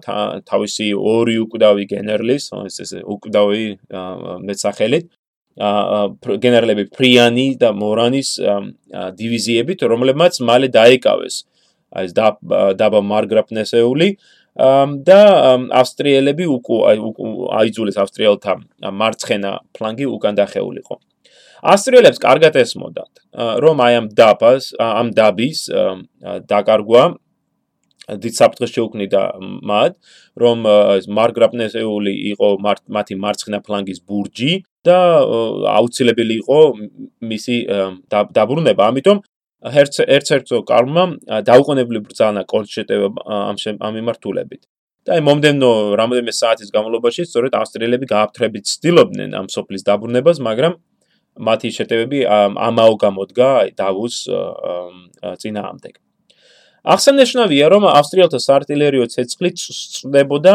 თავისი 0.50 0.86
ორი 0.98 1.36
უკვდავი 1.46 1.84
გენერლის, 1.86 2.50
ეს 2.66 2.90
უკვდავი 2.98 3.78
მეცახელით 4.42 5.06
გენერლები 6.42 6.84
პრიანი 6.90 7.46
და 7.62 7.70
მორანის 7.70 8.28
დივიზიებით, 9.20 9.86
რომლებმაც 9.86 10.42
მალე 10.42 10.68
დაიკავეს 10.74 11.46
ეს 11.90 12.12
დაბა 12.14 13.00
მარგრაფნესეული 13.12 14.08
და 15.06 15.20
ავსტრიელები 15.80 16.44
აიძულეს 17.60 17.96
ავსტრიელთა 18.02 18.52
მარცხენა 19.00 19.50
ფლანგი 19.76 20.06
უკან 20.10 20.34
დახეულიყო. 20.40 20.94
ავსტრიელებს 21.60 22.18
კარგად 22.20 22.54
ესმოდათ, 22.56 23.12
რომ 23.64 23.76
აი 23.84 23.92
ამ 24.00 24.06
დაბას, 24.16 24.64
ამ 24.80 25.08
დაბის 25.12 25.58
დაკარგვა 26.50 27.02
დიდ 28.10 28.34
საფრთხეს 28.34 28.70
შეუქმნიდა 28.74 29.22
მათ, 29.70 29.92
რომ 30.42 30.58
მარგრაფნესეული 31.18 32.12
იყო 32.32 32.48
მათი 32.96 33.14
მარცხენა 33.24 33.58
ფლანგის 33.66 34.00
ბურჯი 34.08 34.52
და 34.82 34.98
აუცილებელი 35.78 36.34
იყო 36.42 36.60
მისი 37.30 37.56
დაბრუნება. 38.10 38.82
ამიტომ 38.90 39.18
ჰერცერცო 39.60 40.62
კარმა 40.64 41.04
დაუყოვნებლივ 41.44 42.02
ბრძანა 42.08 42.44
კონშეტევა 42.48 43.08
ამ 43.28 43.56
ამ 43.80 43.92
მიმართულებით. 43.98 44.62
და 45.04 45.16
აი 45.16 45.22
მომდენო 45.24 45.70
რამოდენიმე 45.96 46.32
საათის 46.36 46.68
განმავლობაში 46.76 47.24
სწორედ 47.24 47.52
ავსტრიელები 47.56 48.06
გააფთრებით 48.08 48.64
ცდილობდნენ 48.68 49.30
ამ 49.32 49.46
სოფლის 49.48 49.82
დაბრუნებას, 49.88 50.38
მაგრამ 50.44 50.72
მათი 51.40 51.68
შეტევები 51.72 52.18
ამაო 52.68 52.94
გამოდგა 53.04 53.50
დავუს 53.80 54.16
წინააღმდეგ. 55.40 55.94
ახსენებია, 56.84 57.66
რომ 57.68 57.82
ავსტრიელთა 57.92 58.38
საარტილერიო 58.40 59.04
ცეცხლი 59.12 59.50
წდებოდა 59.56 60.54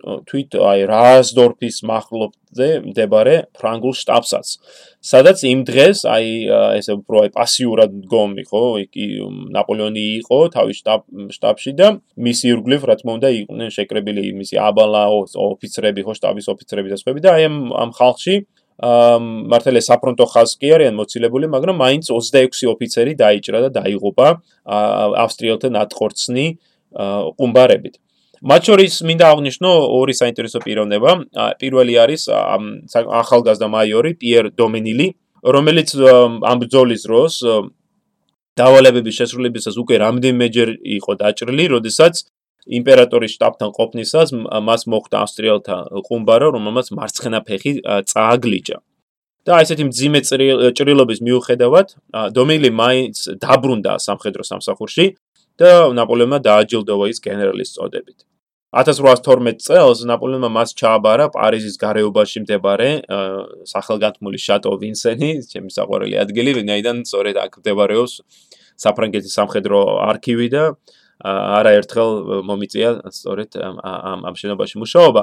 თვით 0.00 0.56
აი 0.70 0.84
რაზდორფის 0.90 1.80
მახლობლზე 1.90 2.68
მდებარე 2.86 3.34
ფრანგულ 3.56 3.94
შტაბსაც, 4.00 4.52
სადაც 5.10 5.42
იმ 5.50 5.64
დღეს 5.68 6.04
აი 6.08 6.30
ესე 6.80 6.96
უფრო 6.98 7.24
აი 7.24 7.32
პასიურად 7.36 7.96
მდგომი 7.98 8.44
ხო, 8.50 8.62
იგი 8.84 9.06
ნაპოლეონი 9.56 10.04
იყო 10.20 10.38
თავის 10.56 10.82
შტაბში 11.36 11.74
და 11.80 11.90
მისი 12.16 12.54
ირგვლივ 12.54 12.88
რა 12.90 12.96
თქმა 13.00 13.18
უნდა 13.20 13.34
იყვნენ 13.40 13.76
შეკრებილი 13.76 14.24
მისი 14.40 14.62
აბალა 14.70 15.04
ოფიცრები 15.50 16.06
ხო, 16.08 16.16
შტაბის 16.20 16.50
ოფიცრები 16.54 16.94
და 16.94 17.00
სხვები 17.02 17.20
და 17.26 17.36
აი 17.36 17.50
ამ 17.50 17.60
ამ 17.84 17.94
ხალხში 18.00 18.36
მართალია 18.80 19.84
საფრონტო 19.84 20.24
ხაზს 20.32 20.56
კი 20.56 20.70
არიან 20.72 20.94
მოცილებული, 20.96 21.46
მაგრამ 21.52 21.76
მაინც 21.84 22.08
26 22.08 22.64
ოფიცერი 22.72 23.12
დაიჭრა 23.20 23.58
და 23.68 23.70
დაიღუპა 23.76 24.28
ავსტრიელთა 25.20 25.68
ნათყორცნი 25.76 26.46
ყუმბარებით. 27.36 28.00
მათ 28.40 28.62
შორის 28.68 28.94
მინდა 29.04 29.26
აღვნიშნო 29.36 29.70
ორი 30.00 30.14
საინტერესო 30.16 30.58
პიროვნება. 30.64 31.10
პირველი 31.60 31.94
არის 32.00 32.22
ახალგაზრდა 33.20 33.68
მაიორი 33.68 34.12
პიერ 34.16 34.44
დომინილი, 34.56 35.06
რომელიც 35.44 35.88
ამ 36.00 36.56
ბრძოლის 36.64 37.02
დროს 37.04 37.32
დავალებების 38.56 39.14
შესრულებისას 39.20 39.76
უკვე 39.76 39.96
რამდენიმეჯერ 40.04 40.68
იყო 41.00 41.12
დაჭრილი, 41.20 41.64
როდესაც 41.76 42.14
იმპერატორის 42.80 43.32
штаბთან 43.36 43.70
ყოფნისას 43.76 44.28
მას 44.68 44.82
მოხდა 44.88 45.16
ავსტრიელთა 45.24 45.76
ყუმბარო, 46.08 46.48
რომელმაც 46.56 46.86
მარცხენა 46.96 47.40
ფეხი 47.44 47.72
წააგლიჭა. 48.08 48.78
და 49.40 49.56
ესეთი 49.64 49.84
მძიმე 49.88 50.20
ჭრილობის 50.76 51.20
მიუხედავად, 51.24 51.88
დომილი 52.36 52.70
მაინც 52.76 53.16
დაბრუნდა 53.40 53.92
სამხედრო 53.96 54.44
სამსახურში 54.44 55.16
და 55.56 55.92
ნაპოლეონმა 55.96 56.38
დააჯილდოვა 56.44 57.08
ის 57.08 57.18
გენერალის 57.24 57.72
წოდებით. 57.76 58.29
1812 58.70 59.64
წელს 59.66 60.04
ნაპოლეონმა 60.06 60.46
მას 60.54 60.76
ჩააბარა 60.78 61.24
პარიზის 61.34 61.74
გარეუბანში 61.82 62.42
მდებარე 62.44 62.90
სახელგანთმული 63.66 64.38
შატო 64.38 64.70
ვინსენი, 64.78 65.30
ჩემი 65.50 65.74
საყვარელი 65.74 66.14
ადგილი, 66.22 66.54
ვინაიდან 66.60 67.02
სწორედ 67.02 67.40
აქ 67.42 67.58
მდებარეობს 67.58 68.14
საფრანგეთის 68.78 69.34
სამხედრო 69.34 69.80
არქივი 70.06 70.48
და 70.54 70.64
არაერთხელ 71.26 72.10
მომიწია 72.46 72.90
სწორედ 73.10 73.58
ამ 73.58 74.22
ამ 74.30 74.34
შენობაში 74.38 74.76
მუშაობა. 74.78 75.22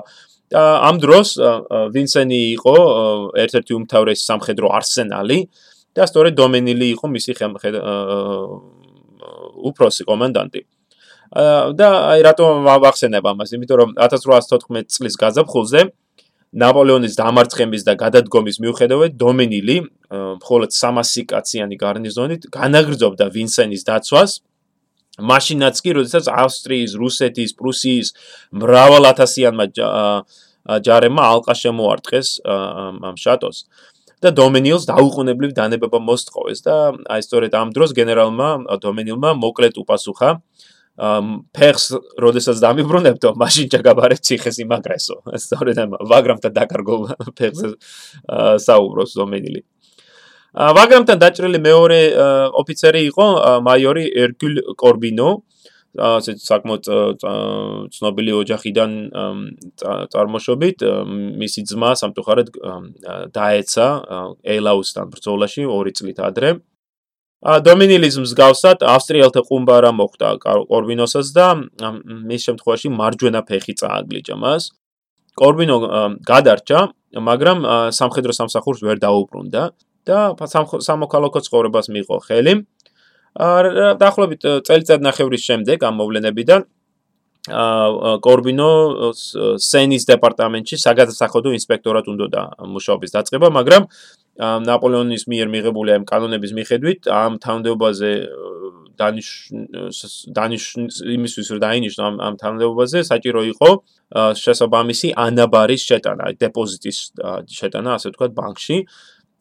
ამ 0.52 0.96
დროს 1.00 1.30
ვინსენი 1.96 2.40
იყო 2.60 2.76
ერთ-ერთი 3.44 3.72
უმთავრესი 3.80 4.24
სამხედრო 4.28 4.68
არსენალი 4.76 5.40
და 5.96 6.04
სწორედ 6.04 6.34
დომენილი 6.36 6.88
იყო 7.00 7.06
მისი 7.16 7.32
უფროსი 9.72 10.04
კომანდანტი. 10.04 10.62
და 11.32 11.88
აი 12.14 12.22
რატომ 12.28 12.68
ვახსენებ 12.68 13.26
ამას? 13.28 13.50
იმიტომ 13.56 13.78
რომ 13.82 13.90
1814 14.00 14.92
წლის 14.96 15.16
გაზაფხულზე 15.20 15.82
ნაპოლეონის 16.56 17.18
დამარცხების 17.20 17.84
და 17.84 17.94
გადადგომის 18.00 18.58
მიუხედავად 18.64 19.18
დომენილი 19.20 19.78
მხოლოდ 20.40 20.70
300 20.72 21.26
კაციანი 21.28 21.76
გარნიზონით 21.76 22.48
განაგრძობდა 22.56 23.26
ვინსენის 23.36 23.84
დაცვას 23.84 24.32
მაშინაც 25.18 25.76
კი, 25.82 25.92
როდესაც 25.98 26.26
ავსტრიის, 26.30 26.92
რუსეთის, 27.02 27.52
პრუსიის 27.58 28.08
მრავალათასიანმა 28.54 29.66
ჯარებმა 30.86 31.24
ალყა 31.34 31.54
შემოარტყეს 31.58 32.28
ამ 32.46 33.16
შატოს 33.18 33.66
და 34.22 34.32
დომენილს 34.34 34.88
დაუყოვნებლივ 34.90 35.52
დანებება 35.58 36.00
მოსთხოვეს 36.02 36.60
და 36.66 36.76
აი 37.12 37.22
სწორედ 37.22 37.52
ამ 37.54 37.70
დროს 37.76 37.94
გენერალმა 37.98 38.50
დომენილმა 38.82 39.34
მოკლედ 39.42 39.78
უპასუხა 39.84 40.30
ფეხს, 40.98 41.86
როდესაც 42.18 42.58
დამიბრუნებდო, 42.58 43.38
მაშინ 43.38 43.66
ჩაგაბარეთ 43.70 44.22
ციხეს 44.26 44.58
იმაგრესო. 44.66 45.16
სწორედ 45.38 45.78
ამ 45.78 45.92
ვაგრამთან 46.10 46.54
დაკარგო 46.58 46.96
ფეხზე 47.38 47.68
საუბრობს 48.66 49.14
დომენილი. 49.14 49.62
ვაგრამთან 50.58 51.18
დაჭრილი 51.22 51.60
მეორე 51.62 52.00
ოფიცერი 52.58 53.02
იყო 53.14 53.28
მაიორი 53.62 54.06
ერგულ 54.24 54.56
კორბინო 54.74 55.30
ასეთ 55.98 56.38
საკმაოდ 56.42 56.84
ცნობილი 57.94 58.32
ოჯახიდან 58.42 58.92
წარმოშობით 60.14 60.78
მისი 61.42 61.62
ძმა 61.70 61.92
სამწუხაროდ 62.02 62.50
დაეცა 63.38 63.88
ელაუსთან 64.58 65.06
ბრძოლაში 65.14 65.66
2 65.66 65.94
წლით 65.98 66.20
ადრე 66.22 66.50
დომინილის 67.46 68.18
მსგავსად 68.18 68.82
ავსტრიელთა 68.82 69.42
ყუმბარა 69.46 69.92
მოხვდა 69.94 70.30
კორბინოსას 70.42 71.30
და 71.38 71.48
მის 71.62 72.42
შემთხვევაში 72.50 72.90
მარჯვენა 72.98 73.42
ფეხი 73.46 73.74
წააგლიჯა 73.78 74.36
მას 74.42 74.72
კორბინო 75.38 75.78
გადარჩა 76.26 76.80
მაგრამ 77.30 77.60
სამხედრო 77.94 78.34
სამსახურს 78.34 78.82
ვერ 78.82 78.98
დაუბრუნდა 79.06 79.64
და 80.10 80.18
სამოქალაქო 80.82 81.40
ცხოვრებას 81.46 81.88
მიიღო 81.94 82.18
ხელი. 82.26 82.54
აა 83.38 83.94
დაახლოებით 84.02 84.42
წელიწად 84.66 85.02
ნახევრის 85.06 85.44
შემდეგ 85.46 85.78
ამ 85.86 85.96
მოვლენებიდან 86.02 86.62
კორბინო 87.48 88.70
სენის 89.64 90.04
დეპარტამენტში 90.12 90.80
საგადასახადო 90.84 91.54
ინსპექტორად 91.58 92.06
უნდოდა 92.12 92.44
მუშაობის 92.76 93.14
დაწყება, 93.16 93.48
მაგრამ 93.60 93.88
ნაპოლეონის 94.38 95.24
მიერ 95.32 95.48
მიღებული 95.50 95.96
ამ 95.98 96.04
კანონების 96.06 96.52
მიხედვით 96.54 97.10
ამ 97.10 97.40
თანამდებობაზე 97.42 98.12
დანიშ 98.98 99.30
დანიშ 100.38 100.64
იმისთვის 101.18 101.48
რომ 101.54 101.60
დაინიშნო 101.66 102.02
ამ 102.10 102.16
ამ 102.28 102.34
თანამდებობაზე 102.42 103.00
საჭირო 103.10 103.42
იყო 103.54 103.70
შესაბამისი 104.42 105.12
ანაბარის 105.26 105.82
შეტანა, 105.90 106.26
დეპოზიტის 106.40 106.98
შეტანა, 107.60 107.90
ასე 107.98 108.08
ვთქვათ, 108.14 108.32
ბანკში. 108.40 108.78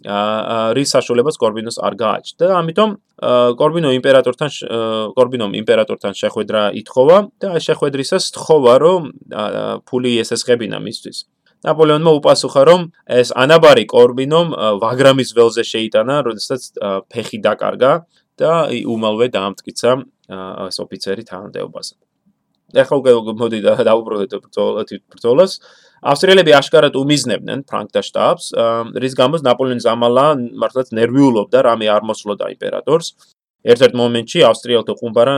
რის 0.05 0.91
საშუალებას 0.93 1.39
კორბინოს 1.41 1.79
არ 1.81 1.95
გააჩნდა 1.97 2.45
და 2.45 2.55
ამიტომ 2.61 2.91
კორბინო 3.57 3.91
იმპერატორთან 3.97 4.51
კორბინომ 5.17 5.53
იმპერატორთან 5.57 6.13
შეხვედრა 6.21 6.63
ითხოვა 6.81 7.17
და 7.41 7.49
შეხვედრისას 7.57 8.25
თხოვა 8.37 8.75
რომ 8.85 9.03
ფული 9.89 10.11
ესესხებინა 10.21 10.79
მისთვის. 10.85 11.17
ნაპოლეონმა 11.65 12.13
უპასუხა 12.21 12.63
რომ 12.69 12.81
ეს 13.09 13.33
ანაბარი 13.33 13.85
კორბინომ 13.89 14.53
ვაგრამის 14.85 15.31
ველზე 15.33 15.65
შეიტანა 15.65 16.17
როდესაც 16.29 16.63
ფეხი 17.09 17.39
დაკარგა 17.41 17.93
და 18.37 18.53
უმალვე 18.85 19.27
დაამტკიცა 19.33 19.91
ეს 20.69 20.77
ოფიცერი 20.85 21.25
თანამდებობაზე. 21.25 21.95
ეხლა 22.77 22.95
უკვე 23.01 23.11
მოდი 23.41 23.59
დაუბრუნდეთ 23.65 24.33
ბრძოლას 25.09 25.53
ავსტრიელები 26.05 26.53
აშკარად 26.59 26.95
უმიზნებდნენ 27.01 27.65
ფრანკთა 27.65 28.03
შტაბს, 28.05 28.53
რის 29.01 29.15
გამოც 29.17 29.41
ნაპოლეონის 29.47 29.87
ამალა 29.89 30.27
მართლაც 30.61 30.93
ნერვიულობდა, 30.93 31.59
რამე 31.67 31.87
არ 31.89 32.03
მოსვლოდა 32.11 32.53
იმპერატორს. 32.57 33.09
ერთ-ერთ 33.67 33.95
მომენტში 33.99 34.41
ავსტრიელთა 34.47 34.95
ყუმბარა 35.01 35.37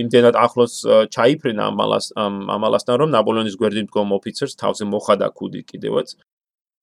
იმდენად 0.00 0.34
ახლოს 0.40 0.74
ჩაიფრინა 1.12 1.62
ამალას 1.68 2.06
ამალასთან, 2.16 2.94
რომ 3.02 3.08
ნაპოლეონის 3.12 3.56
გვერდით 3.60 3.84
მდგომ 3.90 4.14
ოფიცერს 4.16 4.56
თავზე 4.56 4.84
მოხადა 4.88 5.28
კუდი 5.36 5.60
კიდევაც. 5.68 6.08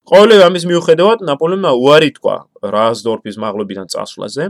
ყოველივე 0.07 0.43
ამის 0.47 0.63
მიუხედავად, 0.69 1.19
ნაპოლეონმა 1.25 1.71
უარი 1.81 2.11
თქვა 2.15 2.35
რაზდორფის 2.61 3.35
მაღლობიდან 3.41 3.87
წასვლაზე. 3.91 4.43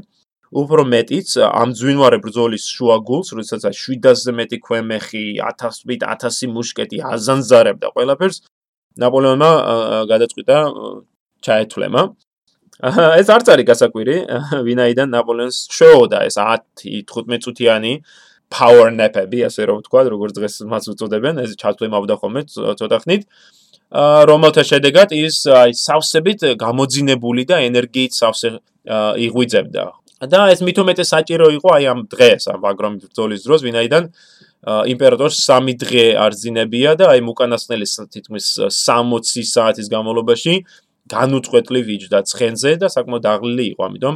უფრო 0.51 0.83
მეტიც 0.87 1.29
ამ 1.43 1.73
ძვინვარე 1.75 2.17
ბრძოლის 2.23 2.63
შუაგულს, 2.71 3.33
როდესაც 3.35 3.67
700-ზე 3.67 4.31
მეტი 4.39 4.57
ქვემეხი, 4.63 5.25
1000-ით 5.43 6.01
1000 6.07 6.53
მუშკეტი 6.55 6.97
აზანზარებდა 7.03 7.87
ყველაფერს, 7.95 8.37
ნაპოლეონმა 9.01 9.51
გადაწყვიტა 10.07 10.57
ჩაეთვლემა. 11.43 12.01
ეს 13.17 13.27
არც 13.33 13.47
არის 13.53 13.65
გასაკვირი, 13.67 14.15
ვინაიდან 14.63 15.07
ნაპოლეონს 15.09 15.57
შეოდა 15.73 16.19
ეს 16.29 16.37
10-15 16.37 17.41
წუთიანი 17.43 17.93
power 18.47 18.87
nap-ები, 18.95 19.43
ასე 19.43 19.67
რომ 19.67 19.83
ვთქვა, 19.83 20.01
როგორც 20.13 20.33
დღეს 20.39 20.55
მას 20.71 20.85
უწოდებენ, 20.93 21.43
ეს 21.43 21.57
ჩათვლემავდა 21.59 22.15
ხოლმე 22.21 22.41
ცოტა 22.79 22.97
ხნით. 23.03 23.27
რომელთა 24.29 24.63
შედეგად 24.67 25.09
ის 25.15 25.47
აი 25.47 25.71
სავსებით 25.71 26.39
გამოძინებული 26.59 27.43
და 27.47 27.63
ენერგიით 27.67 28.11
სავსე 28.11 28.49
იღვიძებდა. 29.25 29.83
და 30.25 30.49
ეს 30.49 30.65
მithumetes 30.65 31.13
საჭირო 31.13 31.47
იყო 31.61 31.69
აი 31.77 31.83
ამ 31.93 31.99
დღეს, 32.09 32.49
ამ 32.49 32.59
ვაგრომის 32.65 33.01
ბრძოლის 33.05 33.41
დროს, 33.45 33.61
ვინაიდან 33.61 34.03
იმპერატორს 34.65 35.37
3 35.45 35.77
დღე 35.77 36.05
არძინებია 36.17 36.97
და 36.97 37.13
აი 37.13 37.21
უკანასკნელი 37.21 37.85
თითქმის 38.09 38.45
60 38.73 39.45
საათის 39.45 39.87
განმავლობაში 39.93 40.53
განუწყვეტლი 41.05 41.79
ვიჯდა 41.87 42.19
ცხენზე 42.33 42.71
და 42.81 42.87
საკმაოდ 42.89 43.23
დაღლილი 43.29 43.65
იყო, 43.77 43.81
ამიტომ 43.87 44.15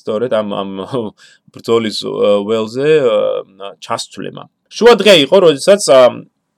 სწორედ 0.00 0.32
ამ 0.32 0.48
ამ 0.56 0.70
ბრძოლის 1.52 1.96
ველზე 2.48 2.88
ჩასწვლემა. 3.84 4.44
შუა 4.72 4.94
დღე 5.04 5.14
იყო, 5.28 5.36
როდესაც 5.52 5.82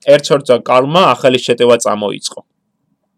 ერჩორცა 0.07 0.57
კალმა 0.63 1.03
ახალი 1.19 1.39
შეტევა 1.43 1.77
წამოიწყო. 1.83 2.41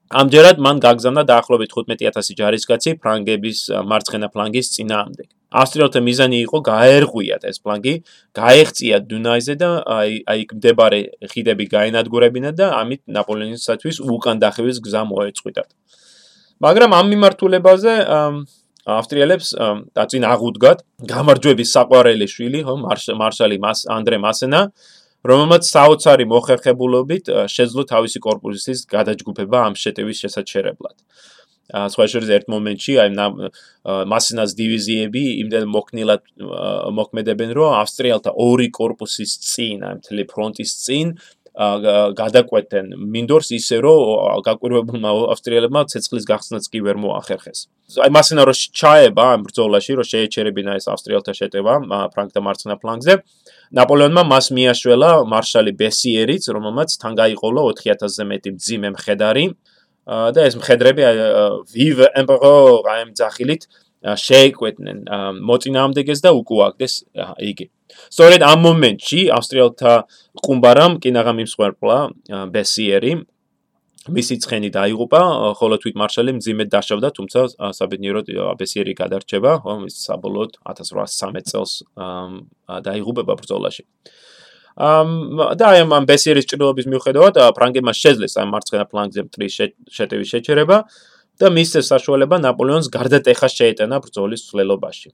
ამჯერად 0.07 0.57
მან 0.63 0.77
გაგზავნა 0.81 1.23
დაახლოებით 1.29 1.71
15000 1.77 2.39
ჯარისკაცი 2.41 2.91
ფრანგების 3.03 3.59
მარცხენა 3.91 4.29
ფლანგის 4.33 4.67
წინააღმდეგ. 4.75 5.36
ავსტრიელთა 5.55 6.01
მიზანი 6.03 6.39
იყო 6.43 6.59
გაერღვიათ 6.67 7.43
ეს 7.47 7.59
ფლანგი, 7.63 7.95
გაეღწიათ 8.35 9.05
დუნაიზე 9.07 9.55
და 9.63 9.71
აი 9.87 10.13
აი 10.27 10.41
მდებარე 10.59 11.01
ხიდები 11.31 11.65
გაენადგურებინათ 11.77 12.55
და 12.59 12.67
ამით 12.83 13.03
ნაპოლეონისათვის 13.17 13.97
უკან 14.03 14.37
დახევის 14.43 14.79
გზა 14.83 15.03
მოეწყვიტათ. 15.07 15.69
მაგრამ 16.67 16.91
ამ 16.99 17.07
მიმართულებაზე 17.15 17.95
ავსტრიელებს 18.87 19.49
დაწინ 19.99 20.23
აღუდგათ 20.31 20.79
გამარჯვების 21.11 21.69
საყვარელი 21.75 22.27
შვილი, 22.31 22.61
ხო, 22.67 22.75
მარშალი 23.23 23.59
მას 23.63 23.79
ანდრე 23.91 24.19
მასენა, 24.23 24.61
რომელმაც 25.27 25.63
საოცარი 25.67 26.25
მოხერხებულობით 26.31 27.31
შეძლო 27.51 27.83
თავისი 27.91 28.19
корпуსის 28.23 28.87
გადაჯგუფება 28.87 29.59
ამ 29.67 29.75
შეტევის 29.75 30.23
შესაჩერებლად. 30.23 30.97
სხვა 31.67 32.07
შორის 32.13 32.31
ერთ 32.37 32.51
მომენტში 32.53 32.93
აი 33.03 33.15
მასინას 34.13 34.55
დივიზიები 34.61 35.23
იმდენ 35.43 35.65
მოქნილად 35.77 36.23
მოქმედებენ 36.99 37.55
რომ 37.59 37.79
ავსტრიელთა 37.83 38.35
ორი 38.47 38.69
корпуსის 38.79 39.33
წინ 39.51 39.83
აი 39.89 39.99
მთელი 40.03 40.27
ფრონტის 40.31 40.77
წინ 40.87 41.17
გადაკვეთენ 41.57 42.91
მინდორს 43.01 43.49
ისე 43.57 43.81
რომ 43.81 44.43
გაკვირვებულმა 44.45 45.11
ავსტრიელებმა 45.33 45.87
ცეცხლის 45.89 46.29
გახსნაც 46.29 46.69
კი 46.69 46.83
ვერ 46.85 47.01
მოახერხეს. 47.01 47.65
აი 48.05 48.11
მასინა 48.13 48.45
რო 48.45 48.53
ჩაება 48.77 49.25
ამ 49.41 49.49
ბრძოლაში 49.49 49.97
რო 49.97 50.05
შეეჩერებინა 50.05 50.77
ეს 50.77 50.87
ავსტრიელთა 50.93 51.33
შეტევა 51.33 51.75
ფრანკთა 52.13 52.41
მარცხენა 52.45 52.77
ფლანგზე. 52.77 53.15
ნაპოლეონმა 53.73 54.23
მას 54.29 54.47
მიაშველა 54.53 55.11
მარშალი 55.33 55.73
ბესიერიც 55.81 56.45
რომელმაც 56.53 56.89
თან 57.01 57.13
გაიყოლა 57.17 57.61
4000-ზე 57.73 58.25
მეტი 58.37 58.51
მძიმე 58.61 58.89
მხედარი. 58.93 59.45
და 60.07 60.41
ეს 60.47 60.55
მხედრები 60.61 61.03
ვივ 61.75 62.03
ემპერორ 62.15 62.87
აიმ 62.95 63.11
ძახილით 63.19 63.67
შეეკვეთნენ 64.07 64.99
მოწინააღმდეგეს 65.43 66.21
და 66.23 66.31
უკუაგდეს 66.31 66.95
იგი. 67.43 67.67
სწორედ 68.15 68.41
ამ 68.47 68.59
მომენტში 68.67 69.21
ავსტრიელთა 69.35 69.93
ყუმბარამ 70.47 70.99
კინაღამ 71.03 71.43
იმსხვერპლა 71.43 71.97
ბესიერი 72.55 73.13
მისი 74.07 74.35
ცხენი 74.43 74.71
დაიღუპა, 74.71 75.21
ხოლო 75.59 75.77
თვით 75.83 75.97
მარშალი 75.99 76.33
მძიმედ 76.39 76.69
დაშავდა, 76.71 77.09
თუმცა 77.19 77.41
საბედნიეროდ 77.75 78.27
ბესიერი 78.61 78.95
გადარჩება, 78.95 79.53
ხო, 79.67 79.75
ის 79.91 79.97
საბოლოოდ 80.07 80.53
1813 80.63 81.51
წელს 81.51 81.73
დაიღუპება 82.87 83.35
ბრძოლაში. 83.35 83.83
ამ 83.83 84.26
და 84.77 85.67
ამ 85.81 85.93
ამ 85.97 86.05
ბესიერის 86.05 86.47
ჭრილობის 86.53 86.87
მიუხედავად 86.93 87.39
ფრანგებმა 87.57 87.93
შეძლეს 87.97 88.37
ამ 88.37 88.53
მარცხენა 88.53 88.85
ფლანგზე 88.93 89.21
მტრის 89.25 89.55
შეტევის 89.97 90.29
შეჩერება 90.37 90.77
და 91.41 91.47
მისცეს 91.53 91.89
საშუალება 91.93 92.37
ნაპოლეონს 92.45 92.93
გარდატეხა 92.93 93.49
შეეტანა 93.57 93.97
ბრძოლის 94.05 94.45
ცვლილობაში. 94.49 95.09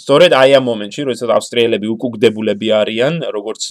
სწორედ 0.00 0.32
აი 0.34 0.50
ამ 0.58 0.64
მომენტში, 0.68 1.00
როდესაც 1.08 1.30
ავსტრიელები 1.36 1.86
უკუგდებულები 1.94 2.68
არიან, 2.80 3.14
როგორც 3.36 3.62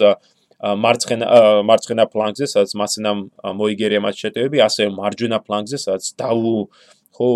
მარცხენა 0.64 1.28
მარცხენა 1.68 2.06
ფლანგზე, 2.14 2.46
სადაც 2.54 2.72
მასენამ 2.80 3.20
მოიგერია 3.60 4.00
მათ 4.06 4.16
შეტევები, 4.24 4.58
ასე 4.64 4.88
მარჯვენა 4.96 5.40
ფლანგზე, 5.44 5.78
სადაც 5.86 6.04
დაუ 6.16 6.54
ხო 7.14 7.30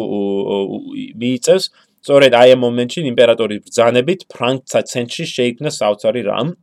მიიწევს, 1.21 1.65
სწორედ 2.07 2.31
აი 2.39 2.49
ამ 2.55 2.61
მომენტში 2.63 2.99
იმპერატორის 3.11 3.59
ბრძანებით 3.67 4.19
ფრანგთა 4.31 4.79
ცენტრში 4.91 5.25
შეიქმნა 5.27 5.69
საოცარი 5.75 6.21
რამ, 6.23 6.55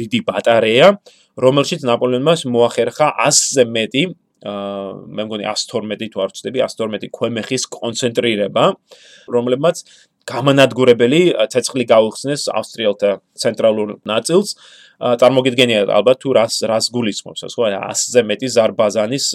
დიდი 0.00 0.20
ბატარეა, 0.28 0.88
რომელშიც 1.36 1.84
ნაპოლეონმა 1.88 2.34
მოახერხა 2.56 3.08
100-ზე 3.26 3.64
მეტი 3.76 4.04
მე 4.46 5.24
მგონი 5.26 5.46
112 5.48 6.12
თუ 6.12 6.22
არ 6.22 6.32
ვწდები 6.32 6.60
112 6.62 7.08
ქვემეხის 7.16 7.64
კონცენტრირება 7.72 8.64
რომლებმაც 9.32 9.80
გამანადგურებელი 10.26 11.20
ცეცხლი 11.52 11.84
გაუხსნეს 11.86 12.48
ავსტრიელთა 12.50 13.10
ცენტრალურ 13.38 13.96
ნაწილს. 14.10 14.56
წარმოგიდგენია 14.96 15.80
ალბათ 15.92 16.18
თუ 16.24 16.30
რას 16.40 16.54
რას 16.66 16.86
გულისხმობს 16.88 17.44
ეს 17.46 17.54
ხო 17.54 17.68
100-ზე 17.68 18.20
მეტი 18.26 18.48
ზარბაზანის 18.56 19.26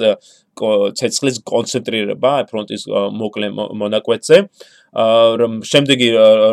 ცეცხლის 0.99 1.37
კონცენტრირება 1.45 2.31
ფრონტის 2.49 2.83
მოკლე 2.91 3.47
მონაკვეთზე. 3.53 4.37
რომ 4.91 5.63
შემდეგი 5.63 6.07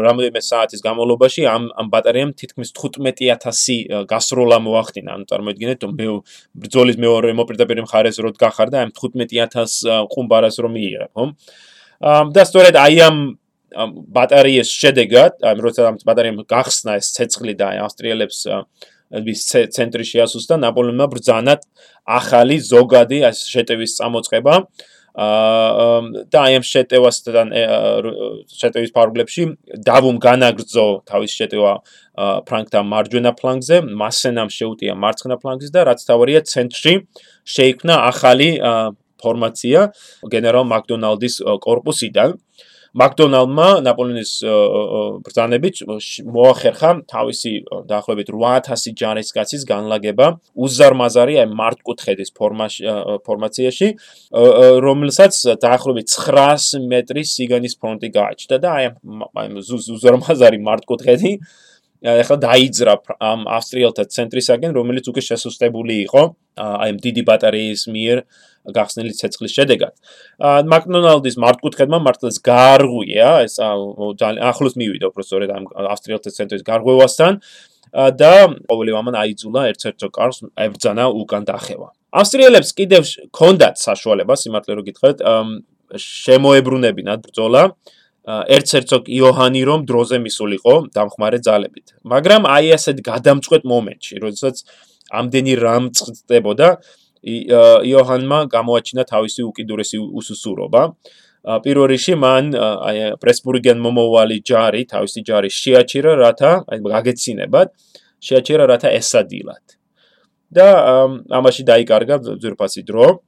რამდენიმე 0.07 0.41
საათის 0.47 0.85
განმავლობაში 0.87 1.43
ამ 1.51 1.63
ამ 1.75 1.87
ბატარეამ 1.91 2.31
თითქმის 2.39 2.71
15000 2.71 4.07
გასროლა 4.07 4.59
მოახდინა. 4.63 5.11
ანუ 5.19 5.25
წარმოიდგინეთ, 5.27 5.81
მე 5.99 6.07
ბრძოლის 6.55 6.97
მეორე 7.03 7.35
მოპირდაპირე 7.35 7.83
მხარეს 7.83 8.23
როდ 8.23 8.39
გახარდა 8.39 8.87
ამ 8.87 8.91
15000 8.95 10.07
ყუმბარას 10.15 10.57
რომ 10.63 10.73
მიიღე, 10.79 11.07
ხო? 11.19 11.25
და 12.31 12.43
სწორედ 12.47 12.75
აი 12.79 12.97
ამ 13.09 13.17
ამ 13.77 13.91
ბატარეის 14.13 14.69
შედეგად, 14.73 15.43
ამ 15.45 15.59
როცა 15.61 15.89
ამ 15.93 15.97
ბატარეამ 16.09 16.45
გახსნა 16.49 16.97
ეს 17.01 17.13
ცეცხლი 17.17 17.55
და 17.59 17.73
ავსტრიელებს 17.85 18.39
ვის 19.09 19.43
ცენტრი 19.73 20.05
შეასუსტა 20.05 20.59
ნაპოლეონმა 20.61 21.07
ბრძანად 21.13 21.65
ახალი 22.19 22.57
ზოგადი 22.61 23.25
ეს 23.29 23.45
შეტევის 23.49 23.97
წამოწყება 23.99 24.55
და 25.19 26.39
აი 26.45 26.59
ამ 26.61 26.65
შეტევასთან 26.69 27.49
შეტევის 28.61 28.93
ფარგლებში 28.95 29.47
დავუმ 29.89 30.21
განაგრძო 30.23 30.87
თავის 31.11 31.33
შეტევა 31.41 31.73
ფრანკთა 32.47 32.81
მარჯვენა 32.93 33.33
ფლანგზე, 33.41 33.77
მასენამ 34.03 34.53
შეუტია 34.59 34.95
მარცხენა 34.95 35.37
ფლანგზე 35.43 35.71
და 35.75 35.81
რაც 35.91 36.05
თავარია 36.07 36.45
ცენტრში 36.53 36.95
შეიქმნა 37.57 37.95
ახალი 38.13 38.49
ფორმაცია 39.19 39.81
გენერალ 40.31 40.65
მაკდონალდის 40.71 41.43
კორპუსიდან. 41.67 42.39
აა 42.39 42.68
მაკდონალდმა 42.97 43.67
ნაპოლეონის 43.85 44.33
ბრძანებით 45.27 45.83
მოახერხა 46.25 46.91
თავისი 47.13 47.53
დაახლოებით 47.91 48.33
8000 48.33 48.97
ჯარისკაცის 49.01 49.67
განლაგება 49.69 50.29
უზარმაზარი 50.57 51.39
აი 51.45 51.49
მარტკუთხედის 51.61 52.33
ფორმაციაში 53.29 53.89
რომელსაც 54.89 55.41
დაახლოებით 55.65 56.09
900 56.17 56.89
მეტრის 56.95 57.37
სიგანის 57.37 57.77
ფრონტი 57.77 58.09
გააჩნდა 58.17 58.61
და 58.65 58.75
აი 58.79 58.91
აი 59.45 59.49
უზარმაზარი 59.69 60.59
მარტკუთხედი 60.65 61.33
ახლა 61.99 62.37
დაიძრა 62.39 62.95
ამ 63.19 63.41
ავსტრიელთა 63.51 64.05
ცენტრისაგან 64.15 64.71
რომელიც 64.79 65.11
უკვე 65.11 65.23
შესუსტებული 65.29 65.95
იყო 66.07 66.23
აი 66.59 66.91
ამ 66.95 66.99
დიდი 67.03 67.23
ბატარეის 67.27 67.83
მიერ 67.91 68.23
გახსნილი 68.75 69.13
ცეცხლის 69.19 69.53
შედეგად. 69.55 69.95
მაკდონალდის 70.73 71.37
მარტკუთხედმა 71.41 71.99
მართლაც 72.05 72.37
გაარღვია, 72.45 73.29
ეს 73.47 73.57
ძალიან 73.59 74.39
ახლოს 74.51 74.75
მივიდა 74.79 75.11
უბრალოდ 75.11 75.51
ამ 75.57 75.65
ავსტრიელთა 75.95 76.31
ცენტრის 76.39 76.63
გარღვევასთან 76.69 77.33
და 78.21 78.33
ყოველი 78.69 78.91
ამან 79.01 79.15
აიძულა 79.23 79.61
ერთ-ერთ 79.73 80.01
კარს 80.13 80.39
ებრძანა 80.55 81.05
უკან 81.09 81.43
დახევა. 81.49 81.89
ავსტრიელებს 82.13 82.71
კიდევ 82.77 83.03
ჰქონდათ 83.33 83.77
საშუალება, 83.81 84.35
სიმართლე 84.37 84.73
რო 84.77 84.83
გითხრათ, 84.89 85.17
შემოებრუნებინათ 85.97 87.21
ბრძოლა. 87.25 87.63
ერთ-ერთო 88.29 88.97
იოჰანი 89.09 89.63
რომ 89.69 89.85
დროზე 89.89 90.19
მისულიყო 90.21 90.75
დამხმარე 90.97 91.39
ძალებით. 91.47 91.87
მაგრამ 92.13 92.43
აი 92.45 92.67
ასეთ 92.77 92.97
გადამწყვეტ 93.11 93.63
მომენტში, 93.73 94.15
როდესაც 94.25 94.57
ამდენი 95.21 95.55
რამ 95.65 95.85
წწდებოდა, 95.97 96.69
იოჰანმა 97.89 98.39
გამოაჩინა 98.53 99.03
თავისი 99.09 99.43
უკიდურესი 99.51 99.99
უსუსურობა 99.99 100.83
პირველ 101.65 101.87
რიგში 101.93 102.15
მან 102.21 102.45
აი 102.59 102.99
პრესბურგენ 103.23 103.79
მომოვალი 103.81 104.39
ჯარი, 104.45 104.83
თავისი 104.93 105.21
ჯარი 105.29 105.49
შეაჩერა, 105.49 106.13
რათა 106.21 106.51
აი 106.69 106.79
გაგეცინებად, 106.85 107.69
შეაჩერა 108.21 108.65
რათა 108.69 108.89
ესადილად. 109.01 109.65
და 110.49 110.67
ამაში 111.29 111.63
დაიკარგა 111.69 112.17
ძვირფასი 112.25 112.83
დრო. 112.89 113.07
აა, 113.09 113.28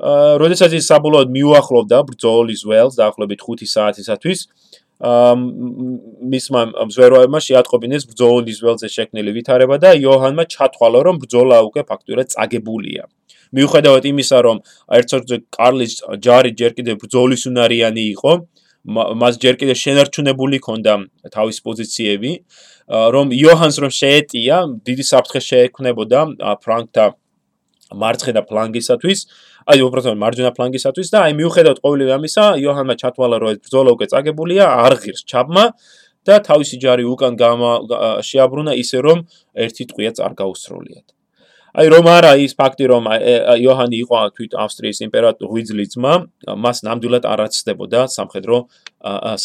როდესაც 0.00 0.74
ის 0.74 0.88
საბოლოოდ 0.90 1.28
მიუახლოვდა 1.30 1.98
ბრძოლის 2.10 2.64
ველს 2.66 2.98
დაახლოებით 2.98 3.40
5 3.46 3.68
საათისათვის, 3.74 4.40
აა 4.44 4.74
მისმა 5.04 6.60
მზვეროებმა 6.88 7.40
შეატყობინეს 7.46 8.06
ბრძოლის 8.10 8.58
ველზე 8.62 8.88
შექმნილი 8.94 9.30
ვითარება 9.36 9.76
და 9.82 9.90
იოჰანმა 9.98 10.44
ჩათვალა, 10.54 11.00
რომ 11.06 11.18
ბრძოლა 11.22 11.56
უკვე 11.68 11.82
ფაქტურად 11.90 12.26
წაგებულია. 12.34 13.04
მიუხედავად 13.54 14.04
იმისა, 14.10 14.38
რომ 14.46 14.56
ერცორძე 14.98 15.36
კარლის 15.54 15.92
ჯარი 16.24 16.50
ჯერ 16.58 16.72
კიდევ 16.78 16.94
ბრძოლის 17.02 17.42
უნარიანი 17.50 18.04
იყო, 18.14 18.32
მას 19.20 19.34
ჯერ 19.42 19.54
კიდევ 19.60 19.76
შენარჩუნებული 19.84 20.56
ჰქონდა 20.62 20.94
თავის 21.34 21.58
პოზიციები, 21.66 22.32
რომ 23.14 23.26
იოჰანს 23.32 23.76
რომ 23.82 23.92
შეეტია, 24.00 24.56
დიდი 24.88 25.04
საფრთხე 25.10 25.40
შეექმნებოდა 25.50 26.20
ფრანკთა 26.64 27.04
მარცხენა 27.94 28.42
ფლანგისათვის, 28.48 29.20
აი 29.64 29.80
უბრალოდ 29.80 30.18
მარჯვენა 30.20 30.50
ფლანგისათვის 30.56 31.08
და 31.14 31.18
აი 31.24 31.32
მიუხედავად 31.40 31.78
ყოველი 31.84 32.04
ამისა, 32.16 32.44
იოჰანმა 32.60 32.94
ჩათვალა, 33.00 33.36
რომ 33.40 33.48
ეს 33.54 33.58
ბრძოლა 33.64 33.90
უკვე 33.96 34.06
წაგებულია, 34.12 34.64
არ 34.84 34.94
ღირს 35.00 35.22
ჩაბმა 35.24 35.64
და 36.28 36.34
თავისი 36.44 36.76
ჯარი 36.84 37.04
უკან 37.08 37.34
შეაბრუნა 38.28 38.72
ისე 38.80 38.98
რომ 39.04 39.18
ერთი 39.56 39.84
ტყვია 39.88 40.10
წარ 40.20 40.32
გაუსრულიათ. 40.36 41.06
აი 41.74 41.86
რომ 41.90 42.04
არა 42.06 42.32
ის 42.44 42.52
ფაქტი 42.54 42.84
რომ 42.86 43.02
იოჰანი 43.58 43.96
იყო 44.04 44.18
თვით 44.36 44.52
ავსტრიის 44.64 44.98
იმპერატორ 45.08 45.48
ღვიძლი 45.50 45.86
ძმა, 45.90 46.14
მას 46.54 46.78
ნამდვილად 46.86 47.24
არ 47.26 47.40
აცდებოდა 47.48 48.00
სამხედრო 48.14 48.56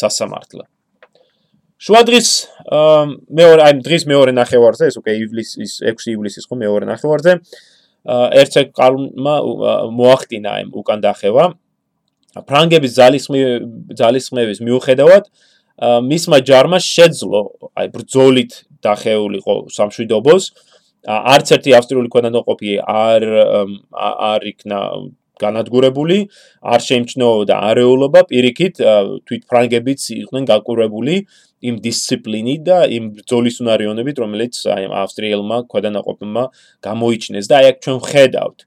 სასამართლო. 0.00 0.64
შუადღის 1.80 2.28
მეორე 3.40 3.60
აი 3.66 3.72
დღის 3.82 4.04
მეორე 4.04 4.32
ნახევარზე, 4.36 4.84
ეს 4.92 4.96
უკვე 5.00 5.12
ივლისის 5.24 5.72
6 5.80 6.12
ივლისის 6.12 6.44
ხო 6.44 6.54
მეორე 6.60 6.84
ნახევარზე, 6.92 7.32
ერცე 8.06 8.70
კალმა 8.76 9.34
მოახდინა 9.92 10.50
აი 10.60 10.64
უკან 10.72 11.00
დახევა. 11.04 11.44
ფრანგების 12.30 12.92
ძალისხმევის 13.98 14.60
მიუხედავად 14.62 15.24
მისმა 15.80 16.38
ჯარმა 16.46 16.78
შეძლო 16.78 17.40
აი 17.74 17.86
ბრძოლით 17.90 18.52
დახეულიყო 18.84 19.54
სამშვიდობოს 19.74 20.44
არც 21.08 21.52
ერთი 21.56 21.74
ავსტრიული 21.78 22.12
ქვანანაყოფი 22.12 22.76
არ 22.84 23.26
არ 23.90 24.46
იქნა 24.52 24.80
განადგურებული, 25.40 26.18
არ 26.74 26.80
შეიმჩნეოდა 26.88 27.56
არეულობა, 27.70 28.20
პირიქით 28.30 28.74
თვით 29.26 29.42
ფრანგებიც 29.50 30.00
იყვნენ 30.16 30.44
გაკურებული 30.52 31.16
იმ 31.60 31.74
დისციპლინით 31.84 32.60
და 32.68 32.78
იმ 32.96 33.04
ბრძოლის 33.16 33.56
უნარიანობით, 33.64 34.16
რომელიც 34.24 34.54
აი 34.76 34.84
ავსტრიელმა 35.02 35.58
ქვანანაყოფმა 35.72 36.44
გამოიჩინეს 36.86 37.50
და 37.50 37.54
აი 37.60 37.66
აქ 37.72 37.76
ჩვენ 37.84 37.98
ხედავთ. 38.10 38.58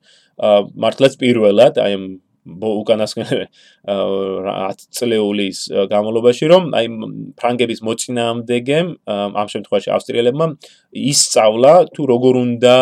მართლაც 0.83 1.13
პირველად 1.21 1.77
აი 1.77 1.95
უკანასკნელი 2.43 3.45
10 3.87 4.81
წლეულის 4.97 5.59
განმავლობაში 5.91 6.49
რომ 6.51 6.63
აი 6.75 6.89
ფრანგების 7.39 7.79
მოწინააღმდეგემ 7.87 8.89
ამ 9.07 9.47
შემთხვევაში 9.53 9.93
ავსტრიელებმა 9.95 10.47
ისწავლა 11.13 11.73
თუ 11.95 12.01
როგორ 12.11 12.39
უნდა 12.43 12.75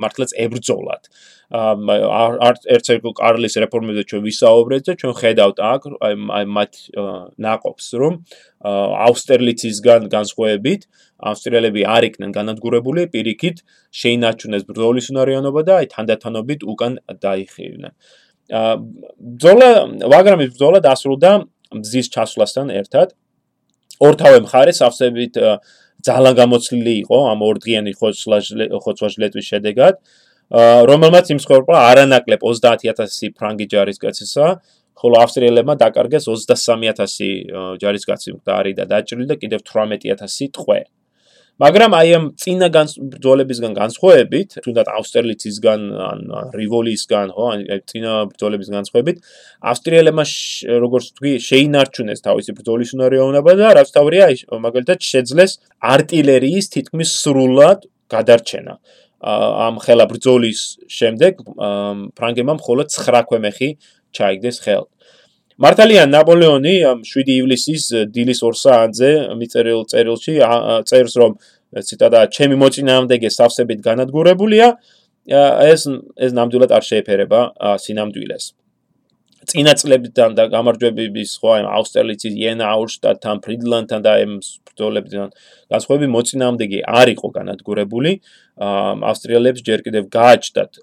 მართლაც 0.00 0.30
ებრძოლათ 0.46 1.12
არც 1.52 2.64
ერთერგულ 2.72 3.12
კარლის 3.20 3.56
რეფორმებზე 3.60 4.02
ჩვენ 4.08 4.22
ვისაუბრეთ 4.24 4.82
და 4.88 4.92
ჩვენ 5.00 5.12
ხედავთ 5.20 5.58
აქ 5.60 5.82
აი 6.08 6.44
მათ 6.56 6.72
ناقობს 7.36 7.86
რომ 8.00 8.14
ავსტერლიცისგან 8.64 10.08
განსხვავებით 10.08 10.88
ავსტრიელები 11.20 11.84
არ 11.84 12.02
იქნენ 12.08 12.30
განადგურებული 12.32 13.06
პირიქით 13.12 13.60
შეინარჩუნეს 13.92 14.64
ბრძოლის 14.64 15.06
უნარიანობა 15.12 15.60
და 15.68 15.72
აი 15.84 15.86
თანდათანობით 15.92 16.60
უკან 16.64 16.92
დაიხინენ. 17.20 17.92
ბრძოლა 19.20 19.68
ვაგრამის 20.12 20.48
ბრძოლა 20.56 20.78
დასრულდა 20.80 21.30
მზის 21.76 22.06
ჩასვლასთან 22.14 22.66
ერთად. 22.80 23.08
ორთავე 24.00 24.38
მხარეს 24.48 24.78
ავსებით 24.82 25.34
ძალა 26.04 26.32
გამოცლილი 26.40 26.94
იყო 27.04 27.18
ამ 27.32 27.40
ორდღიანი 27.48 27.92
ხოცვაჟლეტვის 28.84 29.46
შედეგად. 29.52 29.94
აა 29.94 30.23
რომელმაც 30.52 31.30
იმსხვერპლა 31.34 31.78
არანაკლებ 31.90 32.42
30000 32.44 33.32
ფრანგი 33.38 33.66
ჯარისკაცისა, 33.72 34.46
ხოლო 34.94 35.16
ავსტრიელებმა 35.24 35.74
დაკარგეს 35.80 36.28
23000 36.28 37.78
ჯარისკაცი 37.80 38.36
მკვდარი 38.36 38.72
და 38.78 38.84
დაჭრილი 38.92 39.26
და 39.32 39.36
კიდევ 39.40 39.64
18000 39.64 40.52
ტყვე. 40.54 40.84
მაგრამ 41.54 41.92
აი 41.94 42.08
ამ 42.18 42.24
წინა 42.34 42.66
ბრძოლებისგან 43.14 43.72
განსხვავებით, 43.78 44.58
თუნდაც 44.64 44.88
ავსტერლიცისგან 44.90 45.80
ან 46.02 46.18
რივოლისგან, 46.50 47.30
ხო, 47.30 47.44
ან 47.54 47.58
წინა 47.86 48.12
ბრძოლების 48.34 48.68
განსხვავებით, 48.74 49.16
ავსტრიელებმა 49.62 50.24
როგორც 50.82 51.06
თქვი, 51.14 51.32
შეინარჩუნეს 51.46 52.26
თავისი 52.26 52.50
ბრძოლის 52.58 52.90
უნარიანობა 52.98 53.52
და 53.54 53.68
რაც 53.78 53.88
თავია, 53.94 54.26
მაგალითად 54.66 54.98
შეძლეს 54.98 55.52
артиლერიის 55.78 56.66
თითქმის 56.74 57.10
სრულად 57.22 57.86
გადარჩენა. 58.10 58.74
ამ 59.24 59.78
ხელა 59.84 60.06
ბრძოლის 60.10 60.60
შემდეგ 60.88 61.44
ფრანგებმა 62.16 62.54
მხოლოდ 62.60 62.88
9 62.92 63.22
ქვემეხი 63.28 63.68
ჩაიგდეს 64.16 64.58
ხელთ. 64.64 64.88
მართალია 65.64 66.04
ნაპოლეონი 66.10 66.74
7 67.06 67.30
ივლისის 67.40 67.84
დილის 68.14 68.40
2 68.42 68.58
საათზე 68.64 69.10
მიწერილ 69.38 69.86
წერილში 69.90 70.34
წერს 70.90 71.14
რომ 71.22 71.38
ციტატა 71.88 72.26
ჩემი 72.34 72.58
მოწინააღმდეგე 72.58 73.30
სავსებით 73.38 73.80
განადგურებულია 73.86 74.66
ეს 75.70 75.86
ეს 76.18 76.32
ნამდვილად 76.38 76.74
არ 76.74 76.84
შეეფერება 76.90 77.40
სინამდვილეს 77.84 78.52
წინა 79.48 79.74
წლებიდან 79.80 80.34
და 80.38 80.44
გამარჯვებების 80.52 81.30
ხო 81.40 81.48
აი 81.54 81.62
აუსტერლიცის 81.78 82.34
იენა 82.34 82.64
აუშტატთან 82.74 83.40
ფრიდლანდთან 83.44 84.00
და 84.04 84.10
აი 84.18 84.24
ბრძოლებიდან 84.68 85.28
განსხვავებით 85.72 86.10
მოწინააღმდეგე 86.16 86.80
არ 87.00 87.08
იყო 87.14 87.28
განადგურებული 87.38 88.12
ავსტრიელებს 88.54 89.64
ჯერ 89.66 89.80
კიდევ 89.82 90.04
გააჩნდათ 90.14 90.78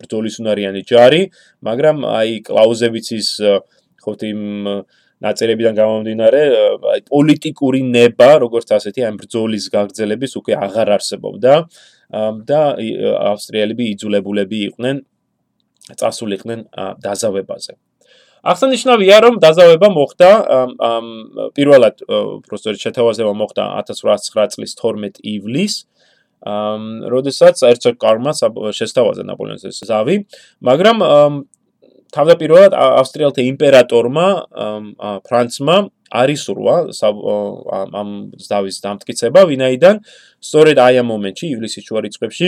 ბრძოლის 0.00 0.36
უნარიანი 0.42 0.82
ჯარი, 0.86 1.22
მაგრამ 1.66 2.06
აი 2.06 2.30
კлауზევიც 2.46 3.06
ის 3.18 3.28
ხო 4.02 4.12
თიმ 4.22 4.40
ნაწერებიდან 5.16 5.74
გამომდინარე, 5.74 6.40
აი 6.92 7.00
პოლიტიკური 7.10 7.80
ნება, 7.90 8.30
როგორც 8.38 8.68
ასეთი 8.76 9.00
ამ 9.08 9.16
ბრძოლის 9.18 9.66
გაგრძელების 9.72 10.32
უკვე 10.38 10.54
აღარ 10.66 10.88
არსებობდა 11.00 11.54
და 12.46 12.60
ავსტრიელები 13.34 13.84
იძულებულები 13.96 14.58
იყვნენ 14.70 14.96
წასულიყვნენ 15.96 16.60
დაზავებაზე. 17.02 17.72
აღსანიშნავია, 18.46 19.16
რომ 19.26 19.34
დაზავება 19.42 19.88
მოხდა 19.90 20.30
პირველად 21.56 21.96
პროსტორ 22.46 22.78
შეთავაზება 22.78 23.32
მოხდა 23.42 23.64
1809 23.82 24.54
წლის 24.54 24.72
12 24.78 25.18
ივლისს 25.34 25.78
ამ 26.46 26.82
როდესაც 27.10 27.62
ერცოგ 27.66 27.98
კარმა 28.02 28.32
შესთავაზა 28.78 29.26
ნაპოლეონის 29.26 29.82
ზავი, 29.90 30.16
მაგრამ 30.68 30.96
თავდაპირველად 32.14 32.72
ავსტრიელთა 32.76 33.42
იმპერატორმა 33.50 34.26
ფრანცმა 35.26 35.76
არისურვა 36.06 36.76
ამ 38.00 38.10
ზავის 38.38 38.76
დამტკიცება, 38.84 39.40
ვინაიდან 39.50 39.96
სწორედ 40.38 40.78
აი 40.86 40.94
ამ 41.02 41.10
მომენტში 41.10 41.46
ივლისის 41.56 41.86
შუა 41.88 42.00
რიცხვებში 42.06 42.46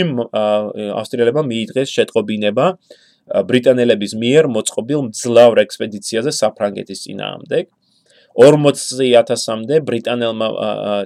ავსტრიელებმა 1.01 1.43
მიიღეს 1.51 1.89
შეტყობინება 1.97 2.65
ბრიტანელების 3.49 4.13
მიერ 4.23 4.47
მოწყობილ 4.55 5.01
მძლავრ 5.09 5.61
ექსპედიციაზე 5.65 6.31
საფრანგეთის 6.39 7.03
წინააღმდეგ 7.05 7.65
40000-მდე 8.37 9.79
ბრიტანელმა 9.89 10.47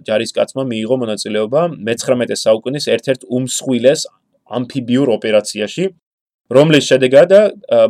ჯარისკაცმა 0.08 0.64
მიიღო 0.70 0.96
მონაწილეობა 1.04 1.62
მე-19 1.88 2.36
საუკუნის 2.44 2.86
ერთ-ერთ 2.96 3.22
უმსხვილეს 3.38 4.06
ამფიბიურ 4.58 5.08
ოპერაციაში, 5.18 5.86
რომლის 6.54 6.86
შედეგად 6.92 7.32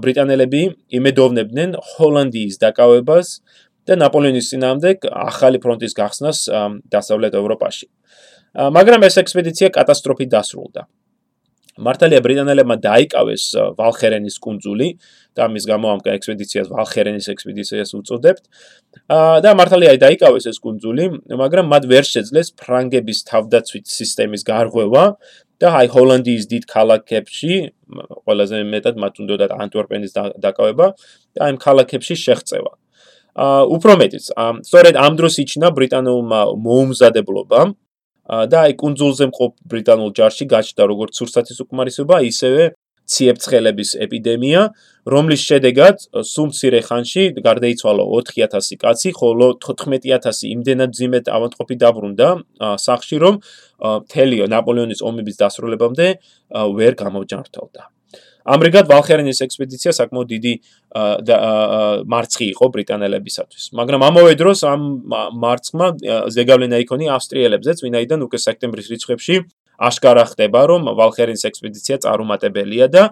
ბრიტანელები 0.04 0.62
იმედოვნებდნენ 1.00 1.76
ჰოლანდიის 1.94 2.56
დაკავებას 2.62 3.28
და 3.90 3.98
ნაპოლეონის 4.00 4.50
წინააღმდეგ 4.54 5.08
ახალი 5.12 5.60
ფრონტის 5.60 5.94
გახსნას 5.98 6.40
დასავლეთ 6.94 7.34
ევროპაში. 7.36 7.88
მაგრამ 8.54 9.02
ეს 9.10 9.18
ექსპედიცია 9.18 9.74
კატასტროფით 9.74 10.30
დასრულდა. 10.30 10.86
მართალია 11.82 12.22
ბრიტანელებმა 12.22 12.78
დაიკავეს 12.84 13.44
ვალხერენის 13.78 14.38
კუნძული 14.38 14.88
და 15.34 15.48
ამის 15.50 15.66
გამო 15.66 15.88
ამ 15.90 16.02
ექსპედიციას 16.06 16.70
ვალხერენის 16.70 17.28
ექსპედიციას 17.34 17.90
უწოდებთ. 17.98 18.44
და 19.42 19.50
მართალია 19.58 19.98
დაიკავეს 19.98 20.46
ეს 20.54 20.58
კუნძული, 20.62 21.06
მაგრამ 21.34 21.66
მათ 21.74 21.84
ვერ 21.90 22.06
შეძლეს 22.06 22.54
ფრანგების 22.54 23.20
თავდაცვით 23.26 23.86
სისტემის 23.90 24.46
გარღვევა 24.46 25.06
და 25.58 25.68
აი 25.82 25.88
ჰოლანდიის 25.96 26.46
დიდ 26.54 26.64
ქალაქებში, 26.70 27.54
ყველაზე 28.26 28.58
მეტად 28.70 28.96
მათ 29.02 29.14
უნდათ 29.22 29.52
ანტვერპენის 29.58 30.12
დაკავება 30.46 30.86
და 31.34 31.40
აი 31.42 31.52
ქალაქებში 31.58 32.14
შეღწევა. 32.14 32.74
უფრო 33.74 33.94
მეტიც, 33.98 34.30
სწორედ 34.62 34.94
ამ 34.94 35.14
დროს 35.18 35.42
იჩინა 35.42 35.74
ბრიტანულმა 35.74 36.42
მოუმზადებლობამ 36.54 37.70
და 38.24 38.58
აი 38.68 38.74
კუნძულზე 38.80 39.26
მყოფ 39.32 39.52
ბრიტანულ 39.68 40.12
ჯარში 40.18 40.46
გაჩნდა 40.48 40.84
როგორც 40.92 41.12
სურსათის 41.20 41.60
უკმარისობა, 41.64 42.16
ისევე 42.32 42.64
ციებცხელების 43.04 43.90
ეპიდემია, 44.00 44.62
რომლის 45.14 45.42
შედეგად 45.44 46.06
სულ 46.24 46.48
მცირე 46.52 46.80
ხანში 46.88 47.24
გარდაიცვალა 47.44 48.04
4000 48.08 48.80
კაცი, 48.80 49.12
ხოლო 49.20 49.48
14000 49.60 50.48
იმდენად 50.56 50.96
ძიმეთ 50.96 51.28
ავადმყოფი 51.28 51.76
დაბრუნდა 51.84 52.30
სახში, 52.80 53.18
რომ 53.24 53.42
თელიო 54.08 54.48
ნაპოლეონის 54.56 55.04
ომების 55.04 55.40
დასრულებამდე 55.44 56.08
ვერ 56.80 56.94
გამოჯანმრთელდა. 57.04 57.93
ამრიგად 58.44 58.90
ვალხერინის 58.92 59.40
ექსპედიცია 59.46 59.92
საკმაოდ 59.96 60.28
დიდი 60.34 60.54
მარცხი 62.14 62.46
იყო 62.54 62.66
ბრიტანელებისათვის. 62.76 63.64
მაგრამ 63.80 64.02
ამავე 64.10 64.34
დროს 64.40 64.60
ამ 64.68 64.82
მარცხმა 65.44 65.88
ზეგავლენა 66.36 66.78
იქონია 66.84 67.16
ავსტრიელებზეც, 67.18 67.78
ვინაიდან 67.88 68.20
უკვე 68.28 68.38
სექტემბრის 68.44 68.88
რიცხვებში 68.92 69.36
აშკარა 69.80 70.24
ხდება, 70.32 70.62
რომ 70.70 70.82
ვალხერინის 70.94 71.44
ექსპედიცია 71.50 71.96
წარუმატებელია 72.04 72.88
და 72.94 73.04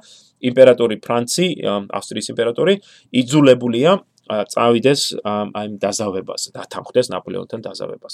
იმპერატორი 0.42 0.98
ფრანცი, 1.02 1.46
ავსტრიის 1.90 2.28
იმპერატორი 2.34 2.74
იძულებულია 3.22 3.92
წავიდეს 4.32 5.02
აი 5.26 5.68
დაზავებას, 5.82 6.42
დათანხმდეს 6.56 7.08
ნაპოლეონთან 7.12 7.60
დაზავებას. 7.66 8.14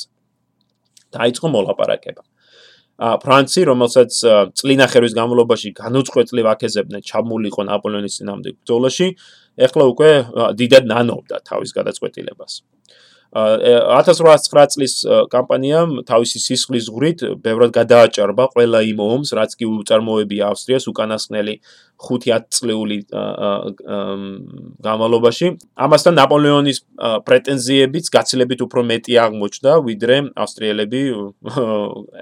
დაიწყო 1.14 1.48
მოლაპარაკება. 1.52 2.22
ფრანცი, 2.98 3.62
რომელსაც 3.70 4.12
წლინახევრის 4.58 5.14
განმავლობაში 5.18 5.70
განუწყვეტლივ 5.78 6.50
აკეზებდნენ 6.54 7.06
ჩამულიყო 7.06 7.66
ნაპოლეონის 7.70 8.18
ძინავდე 8.18 8.54
ბრძოლაში, 8.58 9.08
ეხლა 9.58 9.84
უკვე 9.94 10.10
დიდად 10.58 10.90
ნანობდა 10.90 11.42
თავის 11.46 11.72
გადაწყვეტილებას. 11.78 12.62
1809 13.36 14.72
წლის 14.72 14.94
კამპანიამ 15.32 16.08
თავისი 16.08 16.40
სისხლის 16.40 16.88
ზღვრით 16.88 17.20
ბევრად 17.44 17.72
გადააჭარბა 17.76 18.46
ყველა 18.56 18.80
იმ 18.88 19.00
ომს, 19.04 19.34
რაც 19.36 19.52
კი 19.60 19.68
უწარმოებია 19.68 20.48
ავსტრიას 20.56 20.88
უკანასკნელი 20.88 21.56
5-10 22.00 22.48
წლეული 22.56 22.98
გამალობაში. 24.88 25.48
ამასთან 25.76 26.14
ნაპოლეონის 26.24 26.78
პრეტენზიებიც 27.28 28.06
გაცილებით 28.16 28.60
უფრო 28.64 28.82
მეტი 28.96 29.14
აღმოჩნდა, 29.28 29.72
ვიდრე 29.84 30.16
ავსტრიელები 30.40 31.02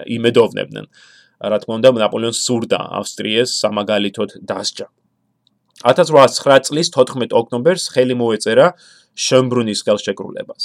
იმედოვნებდნენ. 0.09 0.85
რა 1.45 1.57
თქმა 1.61 1.73
უნდა, 1.79 1.89
ნაპოლეონს 2.01 2.39
სურდა 2.41 2.79
ავსტრიას 2.97 3.49
სამაგალითოდ 3.61 4.29
დასჯა. 4.41 4.87
1809 5.85 6.65
წლის 6.65 6.87
14 6.89 7.35
ოქტომბერს 7.35 7.91
ხელი 7.93 8.15
მოეწერა 8.15 8.73
შემბრუნის 9.13 9.79
ხელშეკრულებას. 9.85 10.63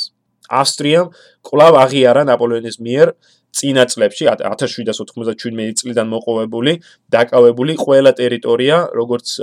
ავსტრიამ 0.51 1.13
კვლავ 1.47 1.79
აღიარა 1.85 2.23
ნაპოლეონის 2.31 2.77
მიერ 2.83 3.15
წინა 3.51 3.85
წლებში 3.91 4.27
1797 4.31 5.75
წლიდან 5.79 6.07
მოყოლებული 6.11 6.73
დაკავებული 7.11 7.75
ყველა 7.83 8.13
ტერიტორია, 8.21 8.77
როგორც 8.95 9.39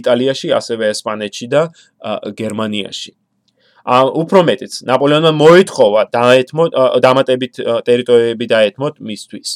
იტალიაში, 0.00 0.52
ასევე 0.58 0.90
ესპანეთში 0.94 1.46
და 1.54 1.62
გერმანიაში. 2.38 3.12
ა 3.88 4.04
უფრო 4.04 4.40
მეტიც, 4.44 4.84
ნაპოლეონმა 4.84 5.32
მოითხოვა 5.32 6.02
დაეთმოთ 6.12 6.70
დამატებით 7.00 7.54
ტერიტორიები 7.88 8.46
დაეთმოთ 8.52 8.94
მისთვის. 9.00 9.48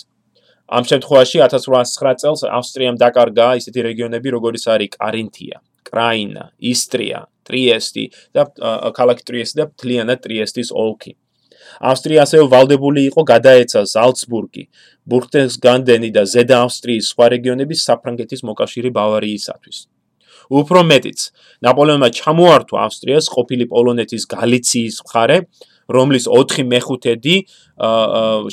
ამ 0.73 0.83
შემთხვევაში 0.89 1.39
1809 1.45 2.17
წელს 2.23 2.41
ავსტრიამ 2.49 2.97
დაკარგა 2.97 3.47
ისეთი 3.61 3.81
რეგიონები, 3.89 4.29
როგორიც 4.33 4.65
არის 4.73 4.91
კარინთია, 4.97 5.57
კრაინა, 5.85 6.45
ისტრია, 6.73 7.29
ტრიესტი 7.49 8.05
და 8.37 8.47
ქალაქ 8.99 9.25
ტრიესტი 9.29 9.57
და 9.63 9.67
თლიანად 9.83 10.19
ტრიესტის 10.27 10.71
ოლქი. 10.85 11.13
ავსტრია 11.81 12.27
ასევე 12.27 12.45
ვალდებული 12.53 13.01
იყო 13.11 13.23
გადაეცა 13.33 13.81
ზალცბურგი, 13.95 14.65
ბურგტენსგანდენი 15.09 16.11
და 16.17 16.23
ზედა 16.33 16.57
ავსტრიის 16.67 17.09
სხვა 17.13 17.27
რეგიონები 17.35 17.75
საფრანგეთის 17.87 18.41
მოკავშირე 18.49 18.91
ბავარიისათვის. 18.99 19.79
უფრო 20.53 20.81
მეტიც, 20.85 21.21
ნაპოლეონმა 21.65 22.09
ჩამოართვა 22.19 22.79
ავსტრიას 22.87 23.27
ყოფილი 23.35 23.65
პოლონეთის 23.73 24.23
გალიციის 24.35 24.97
მხარე, 25.07 25.39
რომლის 25.97 26.25
4 26.31 26.65
მეხუთედი 26.73 27.37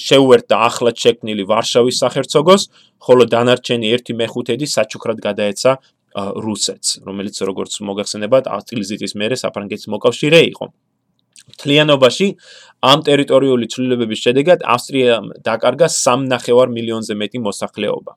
შეუერთდა 0.06 0.56
ახლად 0.70 0.96
შექმნილი 1.04 1.44
ვარშავის 1.50 2.00
სახელმწიფოს, 2.04 2.62
ხოლო 3.06 3.24
დანარჩენი 3.34 3.88
1 4.00 4.16
მეხუთედი 4.22 4.66
საჩუქრად 4.76 5.20
გადაეცა 5.28 5.72
რუსეთს, 6.16 7.06
რომელიც 7.06 7.36
როგორც 7.46 7.74
მოგახსენებათ, 7.86 8.50
ატილზიტის 8.50 9.14
მერე 9.16 9.36
საფრანგეთის 9.38 9.88
მოკავშირე 9.94 10.40
იყო. 10.54 10.66
თლიანობაში 11.60 12.28
ამ 12.86 13.00
ტერიტორიული 13.08 13.66
ცვლილებების 13.74 14.20
შედეგად 14.26 14.60
ავსტრიამ 14.64 15.26
დაკარგა 15.46 15.88
3.5 15.90 16.70
მილიონზე 16.76 17.14
მეტი 17.22 17.40
მოსახლეობა. 17.48 18.12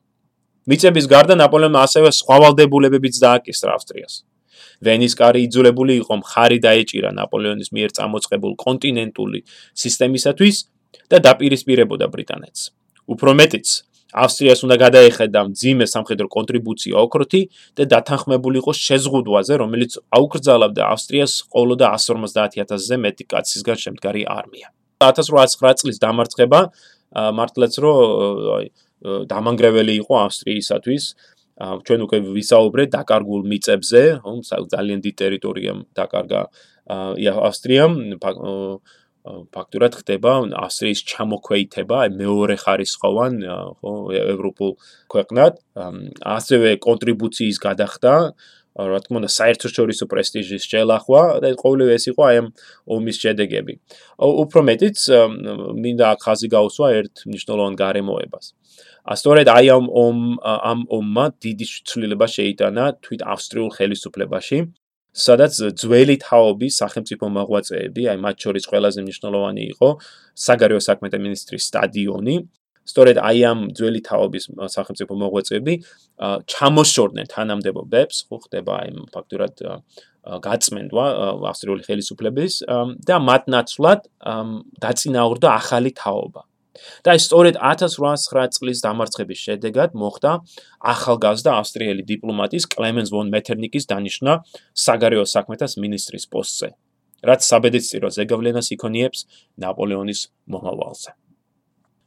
მიწების 0.69 1.05
გარდა 1.11 1.35
ნაპოლეონმა 1.41 1.79
ასევე 1.87 2.09
სხვა 2.19 2.37
ვალდებულებებიც 2.43 3.15
დააკისრა 3.19 3.71
ავსტრიას. 3.77 4.13
ვენის 4.83 5.13
კარი 5.19 5.39
იძულებული 5.47 5.93
იყო 6.01 6.13
მხარი 6.23 6.57
დაეჭირა 6.65 7.09
ნაპოლეონის 7.19 7.69
მიერ 7.75 7.89
წამოწყებულ 7.97 8.53
კონტინენტური 8.63 9.39
სისტემისათვის 9.83 10.55
და 11.11 11.17
დაპირისპირებოდა 11.27 12.07
ბრიტანეთს. 12.13 12.61
უფრო 13.13 13.31
მეტიც, 13.39 13.67
ავსტრიას 14.13 14.61
უნდა 14.65 14.75
გადაეხედა 14.77 15.41
ძიმე 15.57 15.85
სამხედრო 15.89 16.27
კონტრიბუცია 16.29 16.95
ოქროთი 17.01 17.41
და 17.77 17.83
დათანხმებულიყო 17.93 18.71
შეზღუდვაზე, 18.77 19.53
რომელიც 19.63 19.91
აუკრძალავდა 20.13 20.83
ავსტრიას 20.93 21.33
ყოლო 21.49 21.75
და 21.81 21.87
150000-ზე 21.97 22.95
მეტი 23.05 23.23
კაცისგან 23.33 23.77
შემდგარი 23.83 24.23
არმია. 24.29 24.67
1809 25.01 25.81
წლის 25.81 25.97
დამარცხება 26.03 26.59
მართლაც 27.13 27.73
რო 27.83 27.95
დამანგრეველი 29.27 29.93
იყო 30.01 30.13
ავსტრიისათვის. 30.29 31.03
ჩვენ 31.85 31.99
უკვე 32.05 32.17
ვისაუბრეთ 32.33 32.89
დაკარგულ 32.97 33.41
მიწებზე, 33.45 34.01
ხო, 34.25 34.31
ძალიან 34.73 34.99
დიდი 35.05 35.13
ტერიტორია 35.21 35.73
დაკარგა 35.93 36.41
ავსტრიამ, 36.89 37.93
ფაქტურად 39.23 39.93
ხდება 39.99 40.31
ავსტრიის 40.59 41.01
ჩამოქვეითება, 41.07 41.95
აი 42.03 42.09
მეორე 42.19 42.55
ხარისხოვან, 42.59 43.33
ხო, 43.79 43.93
ევროპულ 44.19 44.71
ქვეყნად, 45.13 45.53
ასევე 46.37 46.69
კონტრიბუციის 46.83 47.57
გადახდა, 47.63 48.13
რა 48.73 48.99
თქმა 49.05 49.21
უნდა, 49.21 49.29
საერთაშორისო 49.29 50.05
პრესტიჟის 50.09 50.63
შელახვა 50.65 51.21
და 51.45 51.53
ყოველივე 51.55 51.93
ეს 51.93 52.05
იყო 52.09 52.21
აი 52.25 52.35
ამ 52.41 52.47
ომის 52.89 53.17
შედეგები. 53.23 53.73
უფრო 54.17 54.59
მეტიც, 54.69 54.97
მინდა 55.83 56.07
ხაზი 56.25 56.47
გაუსვა 56.49 56.87
ერთ 56.99 57.15
მნიშვნელოვან 57.29 57.73
გარემოებას. 57.77 58.45
ასწორედ 59.03 59.47
აი 59.51 59.65
ამ 59.77 59.85
ომ 59.91 60.17
ამ 60.41 60.79
ომმა 60.89 61.25
დიდი 61.43 61.65
ცვლილება 61.87 62.27
შეიტანა 62.27 62.83
თვით 63.03 63.21
ავსტრიულ 63.33 63.69
ხელისუფლებაში. 63.77 64.57
სადაც 65.13 65.53
ძველი 65.77 66.17
თაობის 66.25 66.73
სახელმწიფო 66.81 67.25
მოღვაწეები, 67.37 68.01
აი 68.11 68.17
მათ 68.25 68.35
შორის 68.43 68.63
ყველაზე 68.69 68.99
მნიშვნელოვანი 69.05 69.63
იყო 69.73 69.89
საგარეო 70.33 70.81
საქმეთა 70.81 71.17
მინისტრის 71.21 71.63
სტადიონი. 71.69 72.35
სწორედ 72.83 73.17
აი 73.23 73.39
ამ 73.47 73.59
ძველი 73.77 74.01
თაობის 74.03 74.43
სახელმწიფო 74.75 75.13
მოღვაწეები 75.15 75.73
ჩამოშორდნენ 76.51 77.27
თანამდებობებს, 77.31 78.15
ხო 78.27 78.37
ხდება 78.43 78.71
აი 78.83 78.89
ფაქტურად 79.13 79.53
გაწმენდვა 80.23 81.05
ავსტრიული 81.51 81.83
ხელისუფლების 81.87 82.53
და 83.07 83.15
მათ 83.23 83.43
ნაცვლად 83.55 84.01
დაწინაურდა 84.83 85.47
ახალი 85.59 85.91
თაობა. 85.95 86.41
და 87.05 87.15
ის 87.17 87.27
სწორედ 87.27 87.57
1809 87.61 88.55
წლის 88.57 88.83
დამარცხების 88.85 89.43
შედეგად 89.47 89.97
მოხდა 89.97 90.31
ახალგაზრდა 90.93 91.51
ავსტრიელი 91.61 92.05
დიპლომატის 92.11 92.69
კლემენს 92.73 93.13
ვონ 93.13 93.33
მეტერნიკის 93.35 93.89
დანიშნა 93.91 94.37
საგარეო 94.85 95.25
საქმეთა 95.33 95.67
მინისტრის 95.83 96.25
პოსტზე, 96.33 96.69
რაც 97.29 97.41
საბედისწერო 97.49 98.09
ზეგავლენას 98.17 98.73
იქონიებს 98.77 99.19
ნაპოლეონის 99.63 100.21
მომავალზე. 100.53 101.11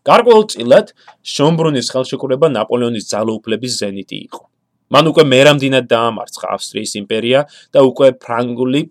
გარკვეულწილად 0.06 0.92
შომბრუნის 1.34 1.88
ხელშეკრულება 1.94 2.50
ნაპოლეონის 2.58 3.08
ძალაუფლების 3.10 3.72
ზენიტი 3.80 4.18
იყო. 4.26 4.42
მან 4.94 5.10
უკვე 5.10 5.24
მერამდინად 5.26 5.86
დაამარცხა 5.90 6.50
ავსტრიის 6.56 6.92
იმპერია 7.02 7.42
და 7.74 7.82
უკვე 7.90 8.08
ფრანგული 8.22 8.82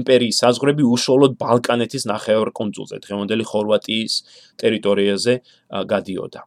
იმპერიის 0.00 0.40
საზღვრები 0.44 0.84
უშუალოდ 0.84 1.36
ბალკანეთის 1.40 2.04
ნახევარკუნძულზე, 2.12 2.96
დღევანდელი 3.06 3.44
ხორვატიის 3.48 4.14
ტერიტორიაზე 4.60 5.34
გადიოდა. 5.88 6.40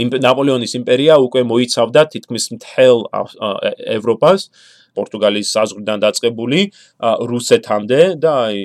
ნაპოლეონის 0.00 0.72
იმპერია 0.78 1.18
უკვე 1.18 1.42
მოიცავდა 1.50 2.02
თითქმის 2.14 2.44
მთელ 2.54 2.98
ევროპას, 3.98 4.48
პორტუგალიის 4.96 5.48
საზღვრიდან 5.56 5.98
დაწყებული 6.04 6.60
რუსეთამდე 7.30 8.00
და 8.22 8.32
აი 8.50 8.58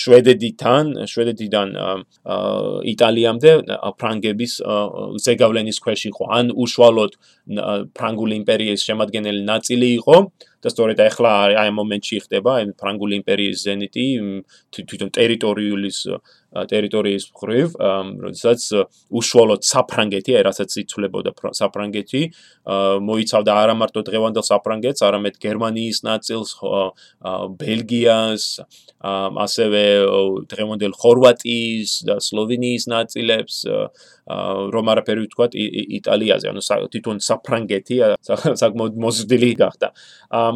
შვედეთიდან, 0.00 0.84
შვედეთიდან 1.12 1.68
იტალიამდე 2.92 3.52
ფრანგების 4.00 4.52
ზეგავლენის 5.26 5.78
ქვეშ 5.84 6.00
იყო. 6.10 6.24
ან 6.38 6.46
უშუალოდ 6.52 7.12
ფრანგული 7.96 8.34
იმპერიის 8.42 8.80
შემადგენელი 8.88 9.42
ნაწილი 9.52 9.88
იყო 9.98 10.16
და 10.58 10.68
სწორედ 10.74 10.98
ახლა 11.06 11.30
აი 11.46 11.54
ამ 11.70 11.74
მომენტში 11.78 12.16
ხდება 12.26 12.50
აი 12.58 12.64
ფრანგული 12.82 13.14
იმპერიის 13.22 13.58
ზენიტი 13.62 14.06
თვითონ 14.74 15.10
ტერიტორიულის 15.18 15.98
ტერიტორიის 16.48 17.24
მხრივ, 17.34 17.74
როდესაც 18.24 18.62
უშუალოდ 19.20 19.66
საფრანგეთი, 19.68 20.36
აი 20.38 20.44
რასაც 20.48 20.76
იცვლებოდა 20.82 21.32
საფრანგეთი, 21.58 22.22
მოიცავდა 23.04 23.56
არა 23.62 23.74
მარტო 23.76 24.02
დღევანდელ 24.08 24.46
საფრანგეთს, 24.48 25.04
არამედ 25.08 25.36
გერმანიის 25.44 25.98
ნაწილს, 26.08 26.54
ბელგიას, 27.60 28.46
ასევე 29.44 29.84
დღევანდელ 30.48 30.96
ხორვატიის 30.96 31.92
და 32.08 32.16
სლოვენიის 32.24 32.84
ნაწილებს, 32.96 33.60
რომ 34.28 34.84
არაფერი 34.92 35.24
ვთქვათ 35.24 35.52
იტალიაზე, 35.98 36.46
ანუ 36.52 36.60
თვითონ 36.92 37.16
საფრანგეთი 37.24 37.96
საკმაოდ 38.60 38.94
მოზრდილი 39.00 39.50
გახდა. 39.56 39.88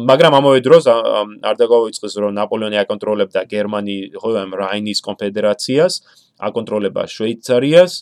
მაგრამ 0.09 0.33
ამავე 0.37 0.59
დროს 0.61 0.85
არ 0.85 1.55
დაგავიწყდეს 1.57 2.13
რომ 2.21 2.37
ნაპოლეონი 2.37 2.77
აკონტროლებდა 2.85 3.41
გერმანიის, 3.49 4.13
ხო, 4.21 4.29
რაინის 4.61 4.99
კონფედერაციას, 5.09 5.93
აკონტროლებდა 6.37 7.03
შვეიცარიას, 7.17 7.93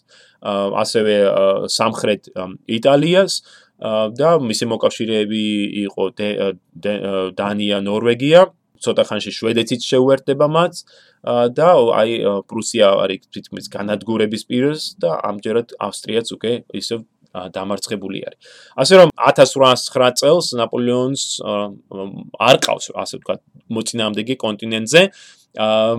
ასევე 0.44 1.16
სამხრეთ 1.72 2.22
იტალიას 2.68 3.32
და 4.18 4.30
მისი 4.44 4.66
მოკავშირეები 4.76 5.44
იყო 5.88 6.04
დანია, 7.38 7.78
ნორვეგია, 7.82 8.42
ცოტა 8.84 9.04
ხანში 9.10 9.32
შვედეთიც 9.38 9.82
შეუერთდება 9.92 10.48
მათ 10.58 10.74
და 11.58 11.70
აი 12.02 12.12
პრუსია 12.50 12.88
არის 13.06 13.30
თითქმის 13.34 13.66
განადგურების 13.76 14.44
პირას 14.50 14.82
და 15.02 15.18
ამჯერად 15.32 15.78
ავსტრიაც 15.88 16.28
უკვე 16.36 16.54
ისევ 16.82 17.06
დამარცხებული 17.32 18.20
არის. 18.28 18.40
ასე 18.76 18.94
რომ 19.00 19.10
1809 19.16 20.20
წელს 20.20 20.46
ნაპოლეონს 20.60 21.24
არ 22.48 22.58
ყავს 22.66 22.86
ასე 22.92 23.16
ვთქვათ 23.20 23.42
მოწინააღმდეგე 23.72 24.36
კონტინენტზე. 24.36 25.02
აა 25.56 25.96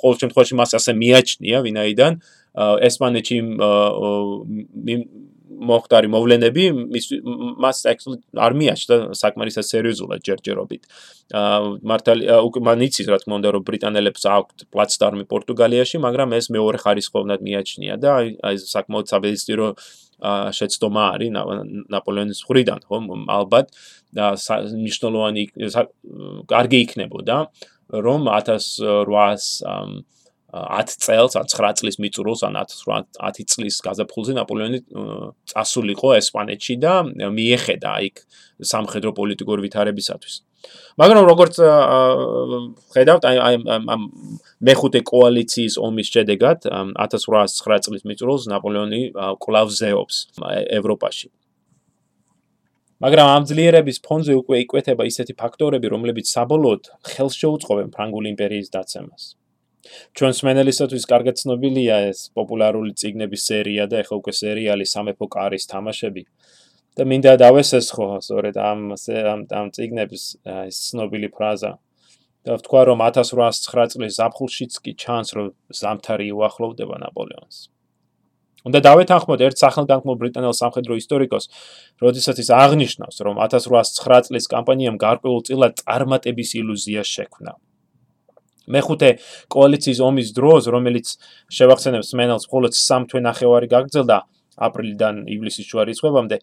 ყოველ 0.00 0.16
შემთხვევაში 0.20 0.54
მას 0.60 0.70
ასე 0.76 0.92
მიაჩნია 1.00 1.58
ვინაიდან 1.64 2.12
ესპანეთში 2.88 3.36
მოხდარი 5.56 6.08
მოვლენები 6.12 6.64
მის 6.76 7.06
მას 7.62 7.82
actually 7.90 8.20
არ 8.36 8.52
მიაჩნდა 8.60 8.96
საკმარისად 9.16 9.66
სერიოზულად 9.66 10.20
ჯერჯერობით. 10.28 10.82
აა 11.32 11.60
მართალი 11.90 12.22
უკვე 12.48 12.60
მან 12.68 12.84
იცის 12.86 13.06
რა 13.10 13.18
თქმა 13.22 13.34
უნდა 13.40 13.50
რომ 13.56 13.62
ბრიტანელებს 13.68 14.22
აქვთ 14.36 14.58
პლაცდარმი 14.72 15.24
პორტუგალიაში, 15.32 15.96
მაგრამ 16.06 16.28
ეს 16.38 16.46
მეორე 16.54 16.78
ხარისხოვნად 16.84 17.40
მიაჩნია 17.46 17.94
და 18.02 18.08
აი 18.20 18.26
აი 18.46 18.56
საკმაოდ 18.62 19.06
საბედისწერო 19.12 19.68
შეცდომა 20.56 21.04
არის 21.12 21.30
ნაპოლეონის 21.92 22.40
მხრიდან, 22.40 22.80
ხო, 22.88 22.96
ალბათ 23.36 23.66
და 24.16 24.32
მნიშვნელოვანი 24.36 25.42
კარგი 26.48 26.78
იქნებოდა, 26.86 27.36
რომ 27.92 28.20
1800 28.32 30.15
10 30.56 30.96
წელს, 31.04 31.36
9 31.36 31.76
წლის 31.80 31.96
მიწურულს, 32.00 32.42
ან 32.48 32.56
10 32.56 33.46
წლის 33.52 33.76
გაზაფხულზე 33.84 34.32
ნაპოლეონი 34.40 34.80
წასულიყო 35.52 36.10
ესპანეთში 36.20 36.74
და 36.80 36.94
მიეხედა 37.12 37.92
იქ 38.08 38.16
სამხედრო 38.72 39.10
პოლიტიკური 39.16 39.60
ვითარებისათვის. 39.66 40.34
მაგრამ 40.98 41.24
როგორც 41.30 41.54
ხედავთ, 42.96 43.22
აი 43.28 43.36
აი 43.46 43.54
ამ 43.68 44.02
მეხუთე 44.66 45.00
კოალიციის 45.12 45.74
ომის 45.78 46.08
შედეგად 46.14 46.66
1809 46.66 47.84
წლის 47.86 48.02
მიწურულს 48.08 48.48
ნაპოლეონი 48.50 49.02
კლავ 49.44 49.68
ზეობს 49.70 50.16
ევროპაში. 50.72 51.28
მაგრამ 53.04 53.28
ამ 53.28 53.42
ძლიერების 53.44 53.98
ფონზე 54.00 54.32
უკვე 54.40 54.56
იკვეთება 54.64 55.04
ისეთი 55.04 55.36
ფაქტორები, 55.36 55.86
რომლებიც 55.92 56.26
საბოლოოდ 56.32 56.82
ხელს 57.04 57.34
შეუწყობენ 57.36 57.92
ფრანგული 57.92 58.32
იმპერიის 58.32 58.72
დაცემას. 58.72 59.36
ჩვენს 60.18 60.38
მენელისათვის 60.48 61.04
კარგად 61.12 61.40
ცნობილია 61.40 61.96
ეს 62.10 62.20
პოპულარული 62.38 62.92
ციგნების 63.00 63.46
სერია 63.50 63.84
და 63.90 64.02
ეხლა 64.02 64.20
უკვე 64.20 64.32
სერიალი 64.42 64.86
სამეფო 64.94 65.26
კარის 65.36 65.68
თამაშები. 65.72 66.24
და 66.96 67.04
მინდა 67.04 67.32
დავესესხო 67.44 68.06
სწორედ 68.24 68.56
ამ 68.56 68.80
ამ 69.32 69.40
ამ 69.52 69.66
ციგნების 69.76 70.22
ეს 70.68 70.76
ცნობილი 70.90 71.28
ფრაზა. 71.36 71.72
და 72.46 72.54
ვთქვა 72.58 72.82
რომ 72.88 72.98
1809 73.02 73.90
წლის 73.92 74.12
ზაფხულშიც 74.18 74.72
კი 74.84 74.92
ჩანს 75.02 75.28
რომ 75.36 75.46
ზამთარი 75.80 76.28
უახლოვდება 76.30 76.96
ნაპოლეონს. 77.02 77.56
უნდა 78.66 78.80
დავეთანხმოთ 78.82 79.40
ერთ 79.46 79.60
სახელგანთქმულ 79.62 80.16
ბრიტანელ 80.22 80.54
სამხედრო 80.58 80.98
ისტორიკოს, 80.98 81.44
როდესაც 82.02 82.36
ის 82.42 82.50
აღნიშნავს, 82.50 83.16
რომ 83.26 83.38
1809 83.44 84.26
წლის 84.26 84.50
კამპანიამ 84.50 84.98
გარკვეულწილად 85.06 85.72
წარმატების 85.82 86.50
ილუზია 86.62 87.02
შექმნა. 87.06 87.52
მეხუთე 88.66 89.10
კოალიციის 89.52 90.00
ომის 90.02 90.28
დროს, 90.36 90.68
რომელიც 90.74 91.06
შევახსენებს 91.56 92.10
მენელს 92.18 92.48
მხოლოდ 92.48 92.72
3 92.74 93.06
თვე 93.10 93.20
ნახევარი 93.26 93.66
გაგრძელდა 93.74 94.18
აპრილიდან 94.56 95.14
ივლისის 95.30 95.68
შუა 95.70 95.84
რიცხვებამდე, 95.90 96.36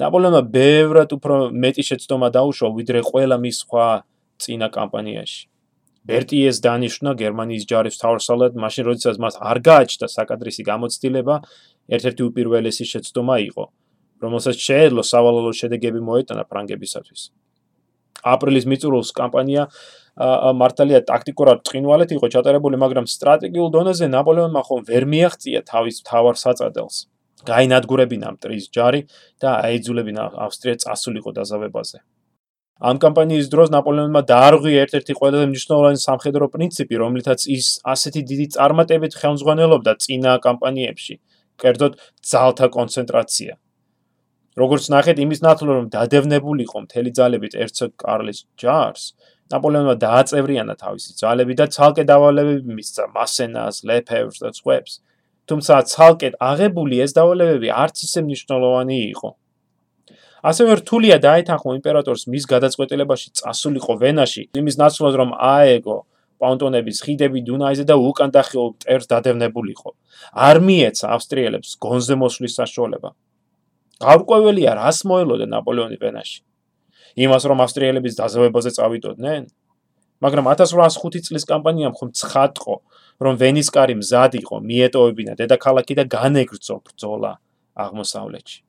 ნაპოლეონმა 0.00 0.42
ბევრად 0.54 1.10
უფრო 1.18 1.36
მეტი 1.50 1.82
შეცდომა 1.90 2.28
დაუშვა 2.34 2.68
ვიდრე 2.78 3.00
ყველა 3.10 3.36
მის 3.42 3.56
სხვა 3.64 3.86
წინა 4.40 4.68
კამპანიაში. 4.72 5.50
ბერტიეს 6.00 6.58
დანიშნა 6.64 7.12
გერმანიის 7.20 7.64
ჯარის 7.68 8.00
თავსალად, 8.00 8.56
მაშინ 8.56 8.84
როდესაც 8.88 9.16
მას 9.20 9.34
არ 9.36 9.58
გააჩნდა 9.68 10.06
საკადრისი 10.08 10.62
გამოცდილება, 10.64 11.34
ერთ-ერთი 11.92 12.22
უპირველესი 12.24 12.84
შეცდომა 12.92 13.36
იყო, 13.50 13.64
რომელსაც 14.24 14.56
შეეძლო 14.56 15.02
სავალალო 15.04 15.52
შედეგები 15.60 16.00
მოეტანა 16.00 16.44
ფრანგებისათვის. 16.48 17.20
აპრილის 18.24 18.64
მიწურულს 18.68 19.10
კამპანია 19.16 19.68
მართალია 20.20 21.00
ტაქტიკურად 21.08 21.64
წინვალეთ 21.64 22.10
იყო 22.16 22.26
ჩატარებული, 22.34 22.76
მაგრამ 22.84 23.06
სტრატეგიულ 23.08 23.68
დონეზე 23.76 24.06
ნაპოლეონმა 24.12 24.62
ხომ 24.68 24.80
ვერ 24.90 25.04
მიაღწია 25.12 25.60
თავის 25.64 25.96
თავარ 26.04 26.36
საწადელს. 26.44 26.96
გაინადგურებინა 27.40 28.28
მტრის 28.36 28.68
ჯარი 28.68 29.00
და 29.40 29.50
აიძულებინა 29.64 30.24
ავსტრია 30.44 30.76
წასულიყო 30.84 31.30
დაზავებაზე. 31.40 31.98
ამ 32.80 32.96
კამპანიის 33.00 33.48
დროს 33.52 33.68
ნაპოლეონმა 33.72 34.20
დაარღვია 34.28 34.84
ერთ-ერთი 34.84 35.12
ყველაზე 35.20 35.46
მნიშვნელოვანი 35.52 35.98
სამხედრო 36.00 36.44
პრინციპი, 36.52 36.94
რომლითაც 37.00 37.40
ის 37.56 37.66
ასეთი 37.84 38.20
დიდი 38.30 38.46
წარმატებით 38.56 39.12
ხელმძღვანელობდა 39.20 39.92
წინა 40.04 40.32
კამპანიებში, 40.46 41.14
კერძოდ 41.60 41.92
ძალთა 42.30 42.66
კონცენტრაცია. 42.76 43.52
როგორც 44.60 44.84
ნახეთ, 44.92 45.16
იმის 45.24 45.40
ნაცვლად 45.46 45.74
რომ 45.78 45.86
დადევნებულიყო 45.94 46.78
მთელი 46.84 47.10
ძალებით 47.18 47.54
ერცოგ 47.64 47.90
კარლის 48.02 48.38
ჯარს, 48.60 49.04
ნაპოლეონმა 49.50 49.94
დააწევრიანა 50.04 50.74
თავისი 50.78 51.10
ძალები 51.20 51.54
და 51.58 51.66
ცალკე 51.74 52.04
დავალებები 52.06 52.76
მისცა 52.78 53.04
მასენას, 53.16 53.76
ლეფევრს 53.88 54.38
და 54.44 54.50
სხვებს. 54.54 54.92
თუმცა 55.50 55.74
ცალკე 55.92 56.28
აღებული 56.38 57.02
ეს 57.04 57.10
დავალებები 57.18 57.68
არც 57.82 57.96
ისე 58.06 58.20
მნიშვნელოვანი 58.26 58.98
იყო. 59.14 59.30
ასევე 60.50 60.70
რთულია 60.80 61.16
დაეთანხმო 61.26 61.72
იმპერატორს 61.80 62.22
მის 62.32 62.44
გადაწყვეტილებაში 62.52 63.28
წასულიყო 63.40 63.92
ვენაში, 64.02 64.42
იმის 64.60 64.76
ნაცვლად 64.80 65.14
რომ 65.20 65.30
აეგო 65.36 65.98
პაუნტონების 66.40 66.98
ხიდები 67.04 67.40
დუნაიზე 67.44 67.84
და 67.90 67.96
უკან 68.00 68.30
დახეო 68.32 68.64
მტერს 68.72 69.06
დადევნებულიყო. 69.12 69.90
არ 70.32 70.56
მიეცა 70.64 71.06
ავსტრიელებს 71.16 71.70
გონზე 71.84 72.14
მოსვლის 72.22 72.54
საშუალება. 72.60 73.10
გარკვეველია 74.00 74.72
რას 74.80 75.04
მოელოდა 75.04 75.46
ნაპოლეონი 75.52 75.98
ვენაში. 76.00 76.40
იმას 77.16 77.42
რომ 77.50 77.58
ავსტრიელების 77.64 78.14
დაზავებაზე 78.20 78.70
წავიდოდნენ? 78.76 79.42
მაგრამ 80.20 80.46
1805 80.52 81.24
წლის 81.26 81.44
კამპანიამ 81.48 81.94
ხომ 81.96 82.10
ცხადყო, 82.12 82.74
რომ 83.24 83.34
ვენის 83.40 83.68
კარი 83.72 83.94
მზად 84.00 84.32
იყო 84.44 84.56
მიეტოვებინა 84.60 85.32
დედაქალაქი 85.40 85.94
და 85.96 86.04
განეგრძო 86.12 86.76
ბრძოლა 86.84 87.32
აღმოსავლეთში. 87.80 88.60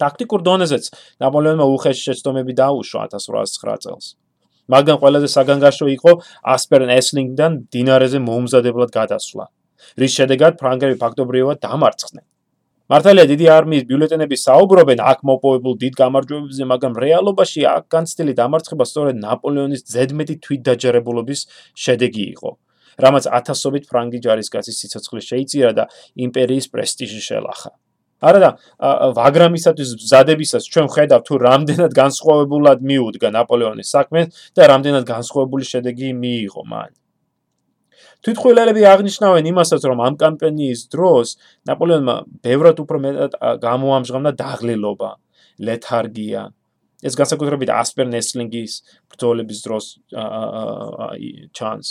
ტაქტიკურ 0.00 0.40
დონეზეც 0.48 0.84
ნაპოლეონმა 1.20 1.66
უხეში 1.76 2.02
შეცდომები 2.08 2.52
დაუშვა 2.56 3.00
1809 3.12 3.84
წელს. 3.84 4.06
მაგრამ 4.72 4.96
ყველაზე 5.02 5.28
საგანგაშო 5.36 5.86
იყო 5.98 6.12
ასპერენ 6.54 6.90
ესლინგდან 6.96 7.52
დინარეზე 7.74 8.18
მომზადებლად 8.24 8.90
გადასვლა, 8.94 9.44
რის 10.00 10.12
შედეგად 10.16 10.56
ფრანგები 10.60 10.96
ფაქტობრივად 11.02 11.58
დამარცხდნენ. 11.60 12.24
მართალია 12.90 13.24
დიდი 13.30 13.46
არმიის 13.54 13.84
ბიულეტენები 13.86 14.36
საუბრობენ 14.42 15.00
აქ 15.10 15.20
მოპოვებულ 15.30 15.74
დიდ 15.82 15.94
გამარჯვებებზე, 16.00 16.64
მაგრამ 16.70 16.96
რეალობაში 17.04 17.62
აქ 17.70 17.84
განცდილი 17.94 18.32
დამარცხება 18.40 18.84
სწორედ 18.90 19.20
ნაპოლეონის 19.22 19.84
ზედმეტი 19.94 20.34
თვითდაჯერებულობის 20.46 21.40
შედეგი 21.84 22.24
იყო. 22.34 22.50
რამაც 23.00 23.24
ათასობით 23.38 23.86
ფრანგი 23.90 24.18
ჯარისკაცის 24.26 24.80
სიცოცხლე 24.82 25.20
შეიწირა 25.30 25.70
და 25.78 25.84
იმპერიის 26.26 26.66
პრესტიჟი 26.74 27.20
შელახა. 27.30 27.70
არა 28.20 28.40
და 28.44 28.50
ვაგრამისათვის 29.16 29.90
მზადებისას 30.02 30.64
ჩვენ 30.72 30.88
ხედავთ 30.92 31.24
თუ 31.30 31.34
რამდენად 31.46 31.92
განსხვავებულად 31.96 32.82
მიუდგა 32.90 33.28
ნაპოლეონის 33.38 33.92
საქმე 33.96 34.20
და 34.58 34.62
რამდენად 34.72 35.04
განსხვავებული 35.08 35.64
შედეგი 35.64 36.10
მიიღო 36.20 36.62
მან. 36.68 36.90
თვითხილელები 38.26 38.82
აღნიშნავენ 38.84 39.44
იმასაც, 39.52 39.82
რომ 39.88 39.98
ამ 40.04 40.14
კამპანიის 40.20 40.80
დროს 40.92 41.36
ნაპოლეონმა 41.68 42.14
ბევრად 42.44 42.76
უფრო 42.84 42.98
მეტად 43.04 43.32
გამოამჟღავნა 43.64 44.30
დაღლილობა, 44.36 45.10
ლეთარგია. 45.64 46.42
ეს 47.00 47.16
განსაკუთრებით 47.16 47.70
ასპერნესლინგის 47.72 48.72
ბრძოლების 49.08 49.58
დროს 49.64 49.84
ჩანს. 51.56 51.88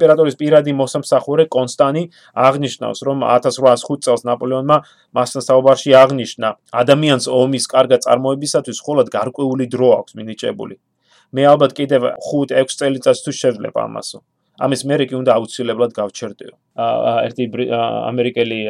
იმპერატორის 0.00 0.36
პირადი 0.40 0.72
მოსამსახურე 0.76 1.44
კონსტანი 1.52 2.02
აღნიშნავს, 2.32 3.00
რომ 3.08 3.24
1805 3.24 4.04
წელს 4.04 4.22
ნაპოლეონმა 4.28 4.76
მასთან 5.16 5.42
საუბარში 5.48 5.90
აღნიშნა, 6.02 6.48
ადამიანს 6.82 7.24
ომის 7.28 7.64
კარგა 7.72 7.96
წარმოებისათვის 8.04 8.80
მხოლოდ 8.80 9.06
გარკვეული 9.16 9.64
დრო 9.72 9.88
აქვს 10.00 10.12
მინიჭებული. 10.20 10.76
მე 11.36 11.42
ალბათ 11.52 11.72
კიდევ 11.78 12.02
5-6 12.28 12.76
წელიწადს 12.80 13.20
თუ 13.24 13.32
შეძლებ 13.40 13.76
ამასო. 13.76 14.20
ამის 14.66 14.82
მერე 14.88 15.04
კი 15.10 15.16
უნდა 15.20 15.36
აუცილებლად 15.38 15.94
გავჩერდეო. 15.96 16.52
აა 16.80 17.14
ერთი 17.28 17.44
ამერიკელი 18.10 18.60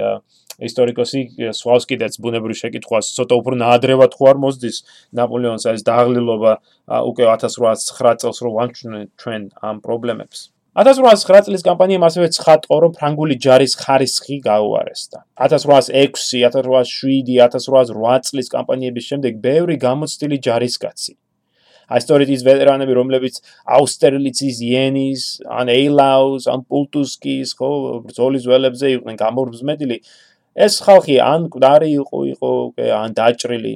ისტორიკოსი 0.68 1.20
სვავს 1.56 1.88
კიდეც 1.90 2.18
ბუნებრივ 2.22 2.56
შეკითხვას 2.60 3.10
ცოტა 3.16 3.34
უფრო 3.40 3.58
ნაადრევად 3.62 4.14
ხო 4.18 4.30
არ 4.32 4.40
მოსდის 4.44 4.76
ნაპოლეონს 5.16 5.66
ეს 5.72 5.84
დაღლილობა 5.88 6.52
უკვე 7.10 7.24
1809 7.34 8.22
წელს 8.24 8.38
რო 8.44 8.50
ვამჩნევ 8.56 9.06
ჩვენ 9.20 9.42
ამ 9.70 9.76
პრობლემებს. 9.84 10.50
1809 10.80 11.48
წლის 11.48 11.64
კამპანიამ 11.66 12.04
ასევე 12.06 12.26
ცხადყო, 12.36 12.76
რომ 12.82 12.92
ფრანგული 12.94 13.34
ჯარის 13.42 13.74
ხარისხი 13.80 14.36
გაუარესდა. 14.44 15.18
1806, 15.46 16.44
1807, 16.46 17.40
1808 17.42 18.30
წლის 18.30 18.48
კამპანიების 18.54 19.04
შემდეგ 19.10 19.42
ბევრი 19.42 19.76
გამოცდილი 19.82 20.38
ჯარისკაცი 20.46 21.18
აი 21.90 22.02
სწორედ 22.04 22.30
ის 22.30 22.42
ვეტერანები, 22.46 22.94
რომლებიც 22.94 23.40
აუსტერლიცის, 23.76 24.62
იენის, 24.62 25.24
ან 25.50 25.72
ეილაუს, 25.74 26.46
ან 26.52 26.64
პულტუსკის, 26.70 27.54
ხო, 27.58 27.70
ბრძოლის 28.06 28.46
ველებზე 28.46 28.94
იყვნენ 28.96 29.20
გამორბზმედილი, 29.20 29.98
ეს 30.54 30.80
ხალხი 30.86 31.16
ან 31.24 31.50
კვდარი 31.50 31.90
იყო, 31.98 32.18
იყო, 32.34 32.52
ან 32.94 33.14
დაჭრილი. 33.18 33.74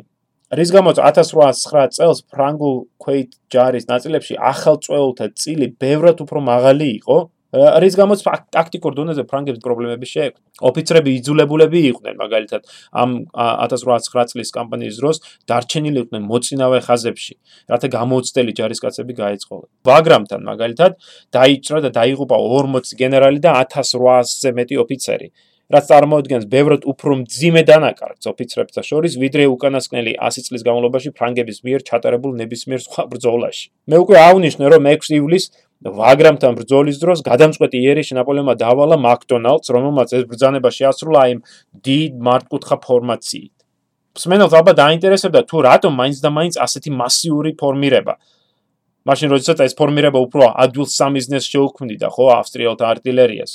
რის 0.55 0.71
გამოც 0.71 1.01
1809 1.03 1.91
წელს 1.97 2.19
ფრანგულ 2.31 2.77
ქვეით 3.03 3.31
ჯარის 3.51 3.89
ნაწილებში 3.91 4.39
ახალწეულთა 4.39 5.27
წილი 5.35 5.75
ბევრად 5.83 6.23
უფრო 6.23 6.39
მაღალი 6.47 6.87
იყო, 7.03 7.17
რის 7.55 7.95
გამოც 7.95 8.23
ტაქტიკურ 8.51 8.95
დონეზე 8.99 9.23
ფრანგებს 9.31 9.61
პრობლემები 9.63 10.07
შეექმნა. 10.11 10.43
ოფიცრები 10.69 11.11
იძულებულები 11.19 11.81
იყვნენ, 11.91 12.15
მაგალითად, 12.19 12.63
ამ 12.91 13.11
1809 13.31 14.27
წლის 14.35 14.51
კამპანიის 14.59 14.99
დროს 14.99 15.17
დარჩენილი 15.47 15.99
იყვნენ 16.03 16.23
მოწინავე 16.31 16.79
ხაზებში, 16.87 17.35
რათა 17.71 17.89
გამოუცდელი 17.95 18.53
ჯარისკაცები 18.59 19.13
გაეწყოლა. 19.23 19.67
ბაგრამთან, 19.87 20.41
მაგალითად, 20.51 20.93
დაიჭრა 21.31 21.79
და 21.87 21.91
დაიღუპა 21.95 22.37
40 22.43 22.95
გენერალი 22.99 23.39
და 23.39 23.51
1800-ზე 23.63 24.51
მეტი 24.59 24.75
ოფიცერი. 24.83 25.29
რაც 25.73 25.85
წარმოადგენს 25.89 26.45
ბევრად 26.53 26.83
უფრო 26.85 27.13
მძიმე 27.25 27.63
დანაკარგს 27.65 28.29
ოფიცრებსა 28.29 28.83
შორის, 28.85 29.17
ვიდრე 29.17 29.49
უკანასკნელი 29.49 30.13
100 30.21 30.45
წლის 30.45 30.63
განმავლობაში 30.67 31.11
ფრანგების 31.17 31.59
მიერ 31.65 31.81
ჩატარებულ 31.89 32.37
ნებისმიერ 32.41 32.81
სხვა 32.85 33.03
ბრძოლაში. 33.09 33.67
მე 33.89 33.97
უკვე 34.05 34.17
ავნიშნე, 34.29 34.65
რომ 34.75 34.83
6 34.93 35.17
ივლისს 35.17 35.49
ვაგრამთან 35.85 36.53
ბრძოლის 36.61 36.97
დროს 37.01 37.25
გადამწყვეტი 37.25 37.77
იერიში 37.81 38.17
ნაპოლეონმა 38.17 38.55
დავალა 38.61 38.97
მაკდონალდს, 39.05 39.69
რომელმაც 39.73 40.09
ეს 40.17 40.25
ბრძანება 40.29 40.69
შეასრულა 40.73 41.23
იმ 41.33 41.39
დიდ 41.81 42.13
მართკუთხა 42.25 42.77
ფორმაციით. 42.85 43.53
მსმენელს 44.17 44.55
ალბათ 44.55 44.77
დაინტერესებდა 44.79 45.41
თუ 45.49 45.57
რატომ 45.69 45.93
მაინც 46.01 46.19
და 46.25 46.31
მაინც 46.31 46.55
ასეთი 46.61 46.91
მასიური 46.95 47.53
ფორმირება. 47.61 48.15
მაშინ 49.05 49.29
როდესაც 49.35 49.59
ეს 49.61 49.75
ფორმირება 49.77 50.19
უფრო 50.25 50.45
ადვილ 50.65 50.87
სამიზნეს 50.89 51.45
შეუქმნიდა, 51.53 52.09
ხო, 52.09 52.25
ავსტრიელთა 52.41 52.85
артиლერიას. 52.95 53.53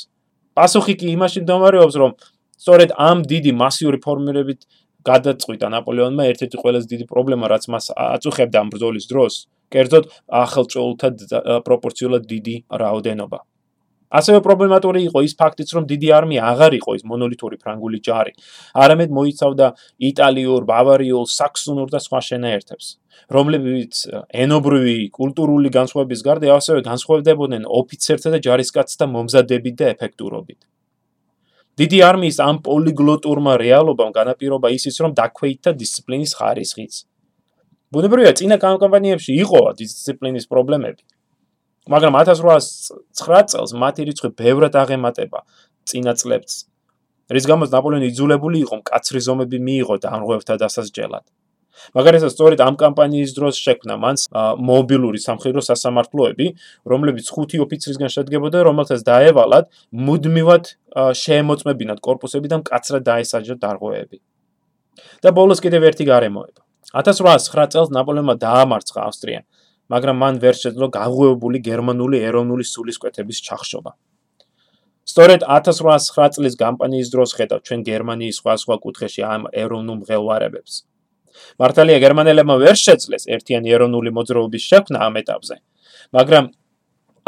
პასუხი 0.60 0.94
კი 1.00 1.08
იმაში 1.16 1.46
მდგომარეობს, 1.46 1.96
რომ 2.04 2.12
სწორედ 2.60 2.92
ამ 3.00 3.24
დიდი 3.32 3.52
მასიური 3.56 4.00
ფორმირებით 4.04 4.68
გადაწყვიტა 5.08 5.68
ნაპოლეონმა 5.76 6.24
ერთ-ერთი 6.32 6.58
ყველაზე 6.60 6.88
დიდი 6.94 7.06
პრობლემა, 7.12 7.48
რაც 7.48 7.64
მას 7.72 7.86
აწუხებდა 7.96 8.58
ამ 8.60 8.72
ბრძოლის 8.74 9.06
დროს, 9.12 9.34
კერძოდ 9.72 10.10
ახალწეულთა 10.44 11.10
პროპორციულად 11.64 12.28
დიდი 12.28 12.56
რაოდენობა. 12.84 13.40
ასევე 14.10 14.40
პრობლემატური 14.46 15.04
იყო 15.10 15.22
ის 15.26 15.34
ფაქტიც, 15.38 15.70
რომ 15.78 15.84
დიდი 15.90 16.10
არმია 16.18 16.42
აღარ 16.52 16.74
იყო 16.80 16.96
ის 16.98 17.04
მონოლითური 17.06 17.56
ფრანგული 17.62 18.00
ჯარი. 18.02 18.34
არამედ 18.74 19.10
მოიცავდა 19.14 19.68
იტალიურ, 20.10 20.62
ბავარიულ, 20.66 21.26
საქსონურ 21.30 21.88
და 21.94 22.00
სხვა 22.02 22.20
შენაერთებს, 22.30 22.88
რომლებიც 23.30 23.94
ენობრივი, 24.34 24.98
კულტურული 25.14 25.70
განსხვავების 25.70 26.22
გარდა 26.26 26.58
ასევე 26.58 26.80
განსხვავდებოდნენ 26.90 27.64
ოფიცერთა 27.70 28.30
და 28.34 28.40
ჯარისკაცთა 28.46 29.06
მომზადებით 29.14 29.76
და 29.78 29.86
ეფექტურობით. 29.94 30.60
დიდი 31.80 32.00
არმიის 32.04 32.38
ამ 32.44 32.58
პოლიგლოტურმა 32.66 33.54
რეალობამ 33.62 34.12
განაპირობა 34.12 34.68
ისიც, 34.76 34.96
რომ 35.00 35.12
დაქვეითდა 35.16 35.72
დისციპლინის 35.80 36.32
ხარისხიც. 36.36 36.94
ბუნებრივია, 37.94 38.32
წინა 38.36 38.58
კამპანიებში 38.60 39.32
იყო 39.44 39.62
დისციპლინის 39.80 40.46
პრობლემები. 40.52 41.02
მაგრამ 41.88 42.14
1809 42.20 43.48
წელს 43.54 43.72
მათი 43.74 44.02
რიცხვი 44.10 44.30
ბევრად 44.36 44.76
აღემატება 44.76 45.40
წინა 45.88 46.14
წლებს, 46.20 46.66
რის 47.30 47.46
გამოც 47.46 47.70
ნაპოლეონი 47.74 48.10
იძულებული 48.12 48.58
იყო 48.66 48.76
მკაცრი 48.82 49.20
ზომები 49.26 49.58
მიიღო 49.68 49.96
დამღვევთა 50.04 50.56
დასასჯელად. 50.64 51.26
მაგალითად, 51.96 52.30
სწორედ 52.34 52.60
ამ 52.60 52.76
კამპანიის 52.76 53.32
დროს 53.38 53.56
შექმნა 53.56 53.96
მანს 54.04 54.28
მობილური 54.70 55.20
სამხედრო 55.24 55.62
სასამართლოები, 55.64 56.48
რომლებიც 56.92 57.26
ხუთი 57.32 57.62
ოფიცრისგან 57.64 58.10
შედგებოდა, 58.16 58.64
რომელთაც 58.68 59.00
დაევალათ 59.08 59.72
მუდმივად 59.96 60.64
შეემოწმებინათ 61.24 62.00
корпуსები 62.04 62.52
და 62.52 62.60
მკაცრად 62.62 63.08
დაესაჯა 63.08 63.56
დარღვევები. 63.64 64.20
და 65.24 65.32
ბოლოს 65.32 65.64
კიდევ 65.64 65.88
ერთი 65.90 66.04
გარემოება. 66.10 66.62
1809 66.94 67.72
წელს 67.74 67.90
ნაპოლეონმა 67.94 68.36
დაამარცხა 68.42 69.00
ავსტრია. 69.08 69.42
მაგრამ 69.90 70.16
მან 70.24 70.36
ვერ 70.44 70.56
შეძლო 70.64 70.88
გაღვევებული 70.98 71.60
გერმანული 71.70 72.18
ეროვნული 72.30 72.66
სულისკვეთების 72.74 73.42
ჩახშობა. 73.48 73.92
სწორედ 75.10 75.42
1809 75.50 76.30
წლის 76.36 76.56
კამპანიის 76.64 77.08
დროს 77.14 77.32
ხედავ 77.38 77.60
ჩვენ 77.66 77.80
გერმანიის 77.90 78.36
სხვა 78.40 78.54
სხვა 78.62 78.76
კუთხეში 78.84 79.22
ამ 79.26 79.44
ეროვნულ 79.64 79.98
მღელვარებებს. 80.02 80.74
მართალია 81.62 81.98
გერმანელებმა 82.06 82.56
ვერ 82.64 82.76
შეძლეს 82.86 83.24
ერთიანი 83.36 83.74
ეროვნული 83.76 84.10
მოძრაობის 84.18 84.64
შექმნა 84.70 85.00
ამ 85.08 85.14
ეტაპზე, 85.22 85.56
მაგრამ 86.14 86.46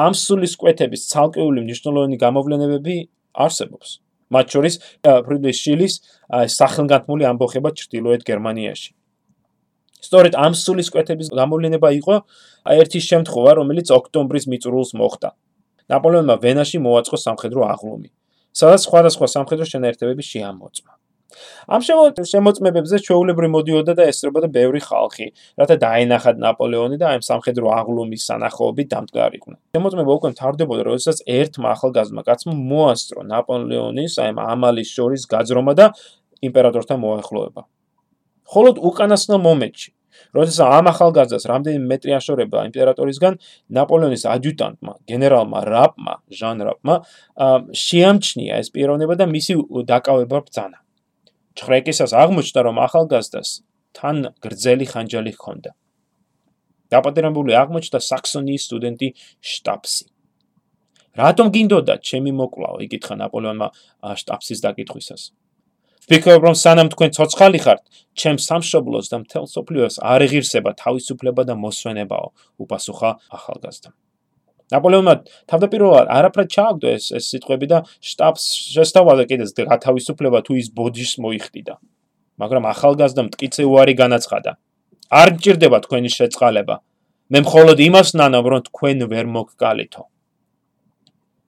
ამ 0.06 0.14
სულისკვეთების 0.26 1.02
ცალკეული 1.12 1.60
მნიშვნელოვანი 1.66 2.18
გამოვლენებები 2.26 2.96
არსებობს. 3.46 3.90
მათ 4.32 4.46
შორის 4.54 4.76
ფრიდრიხ 5.04 5.56
შილის 5.64 5.94
სახელგანთმული 6.60 7.24
ამბოხება 7.32 7.70
ჩრდილოეთ 7.80 8.22
გერმანიაში. 8.30 8.90
სწორედ 10.02 10.34
ამ 10.36 10.54
სულისკვეთების 10.58 11.30
გამოვლენება 11.32 11.90
იყო 12.02 12.16
ერთი 12.82 13.00
შემთხვევა, 13.10 13.52
რომელიც 13.62 13.88
ოქტომბრის 13.98 14.46
მიწურულს 14.52 14.92
მოხდა. 14.98 15.30
ნაპოლეონმა 15.92 16.36
ვენაში 16.42 16.78
მოაწყო 16.86 17.18
სამხედრო 17.26 17.62
აღლუმი, 17.74 18.10
სადაც 18.56 18.80
სხვადასხვა 18.88 19.28
სამხედრო 19.36 19.66
შენაერთებები 19.72 20.24
შეამოწმა. 20.32 20.94
ამ 21.72 21.82
შემოწმებებზე 22.28 22.98
ჩვეულებრივ 23.08 23.50
მოდიოდა 23.56 23.94
და 24.00 24.04
ესწრებოდა 24.12 24.48
ბევრი 24.52 24.82
ხალხი, 24.84 25.28
რათა 25.60 25.76
დაენახათ 25.84 26.42
ნაპოლეონი 26.44 26.98
და 27.02 27.08
ამ 27.16 27.22
სამხედრო 27.24 27.72
აღლუმის 27.80 28.22
სანახაობით 28.28 28.88
დამდგარიყო. 28.94 29.50
შემოწმება 29.76 30.12
უკვე 30.18 30.30
მთავრდებოდა, 30.36 30.82
როდესაც 30.90 31.18
ერთმა 31.40 31.68
ახალგაზრდმა 31.76 32.22
კაცმა 32.28 32.54
მოასწრო 32.72 33.20
ნაპოლეონის 33.32 34.14
აი 34.22 34.30
ამ 34.32 34.38
ამალის 34.54 34.90
შორის 34.96 35.22
გაძრომა 35.34 35.74
და 35.80 35.86
იმპერატორთან 36.48 36.98
მოახლოება. 37.06 37.62
ხოლო 38.48 38.70
უკანასკნელ 38.90 39.42
მომენტში, 39.46 39.90
როდესაც 40.36 40.60
ამ 40.66 40.86
ახალგაზრდას 40.92 41.44
რამდენი 41.52 41.80
მეტრი 41.92 42.12
აშორება 42.20 42.64
იმპერატორისგან, 42.70 43.34
ნაპოლეონის 43.78 44.24
ადიუტანტმა, 44.36 44.94
გენერალმა 45.10 45.60
რაპმა, 45.68 46.14
ჟან 46.32 46.58
რაპმა, 46.68 46.96
შეამჩნია 47.86 48.54
ეს 48.62 48.68
პიროვნება 48.76 49.14
და 49.20 49.26
მისი 49.28 49.54
დაკავება 49.92 50.38
ბრძანა. 50.46 50.80
ჩხრეკისას 51.58 52.12
აღმოჩნდა, 52.16 52.60
რომ 52.64 52.76
ახალგაზრდას 52.88 53.50
თან 53.92 54.18
გრძელი 54.40 54.86
ხანჯალი 54.88 55.32
ჰქონდა. 55.36 55.72
დაპატიმრებული 56.92 57.52
აღმოჩნდა 57.56 58.00
საქსონიის 58.00 58.64
სტუდენტი 58.68 59.08
შტაბსი. 59.52 60.06
რატომ 61.20 61.48
გინდოდა 61.56 62.00
ჩემი 62.08 62.32
მოკვლაო? 62.40 62.76
იკითხა 62.88 63.16
ნაპოლეონმა 63.20 63.68
შტაბსის 64.16 64.60
დაკითხვისას. 64.64 65.22
ვფიქრობ, 66.02 66.42
რომ 66.48 66.56
სანამ 66.58 66.90
თქვენ 66.94 67.10
ცოცხალი 67.16 67.60
ხართ, 67.62 67.82
ჩემს 68.18 68.44
სამშობლოს 68.50 69.08
და 69.12 69.18
მთელ 69.22 69.46
სოფლიოს 69.48 69.96
არ 70.02 70.26
ეღირსება 70.28 70.72
თავისუფლება 70.82 71.46
და 71.46 71.56
მოსვენებაო, 71.62 72.28
უპასუხა 72.64 73.10
ახალგაზრდა. 73.38 73.90
ნაპოლეონმა 74.72 75.14
თავდაპირველად 75.52 76.08
არაფრად 76.16 76.48
ჩააგდო 76.56 76.88
ეს 76.96 77.06
ეს 77.12 77.26
სიტყვები 77.32 77.68
და 77.72 77.80
შტაბს 78.08 78.44
შესთავაზა 78.76 79.26
კიდეც 79.32 79.50
გათავისუფლება 79.72 80.40
თუ 80.48 80.54
ის 80.62 80.68
ბოდიშს 80.72 81.20
მოიხდიდა. 81.24 81.76
მაგრამ 82.40 82.64
ახალგაზრდა 82.72 83.22
მткиცე 83.28 83.64
უარი 83.68 83.94
განაცხადა. 84.00 84.52
არ 85.12 85.30
გჭირდება 85.38 85.78
თქვენი 85.86 86.10
შეწყალება. 86.18 86.76
მე 87.32 87.40
მხოლოდ 87.46 87.78
იმას 87.88 88.10
ნანობ, 88.16 88.46
რომ 88.52 88.62
თქვენ 88.72 88.98
ვერ 89.12 89.26
მოგკალითო. 89.36 90.04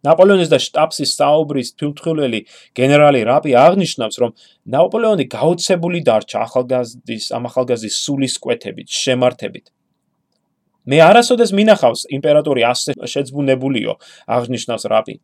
ნაპოლეონის 0.03 0.49
და 0.51 0.59
შტაბსის 0.59 1.11
საუბრის 1.19 1.69
ფილთხილელი 1.79 2.39
გენერალი 2.75 3.21
რაპი 3.29 3.51
აღნიშნავს, 3.55 4.15
რომ 4.23 4.31
ნაპოლეონი 4.75 5.25
გაოცებული 5.31 6.03
დარჩა 6.07 6.37
ახალგაზრდის 6.47 7.25
ამ 7.37 7.47
ახალგაზრდის 7.49 7.95
სულის 8.03 8.35
კვეთებით, 8.43 8.87
შემართებით. 8.91 9.65
მე 10.83 10.97
არასოდეს 10.99 11.51
მინახავს 11.55 12.01
იმპერატორი 12.11 12.61
ასე 12.67 12.91
შეძბუნებულიო, 13.07 13.93
აღნიშნავს 14.35 14.83
რაპი. 14.91 15.15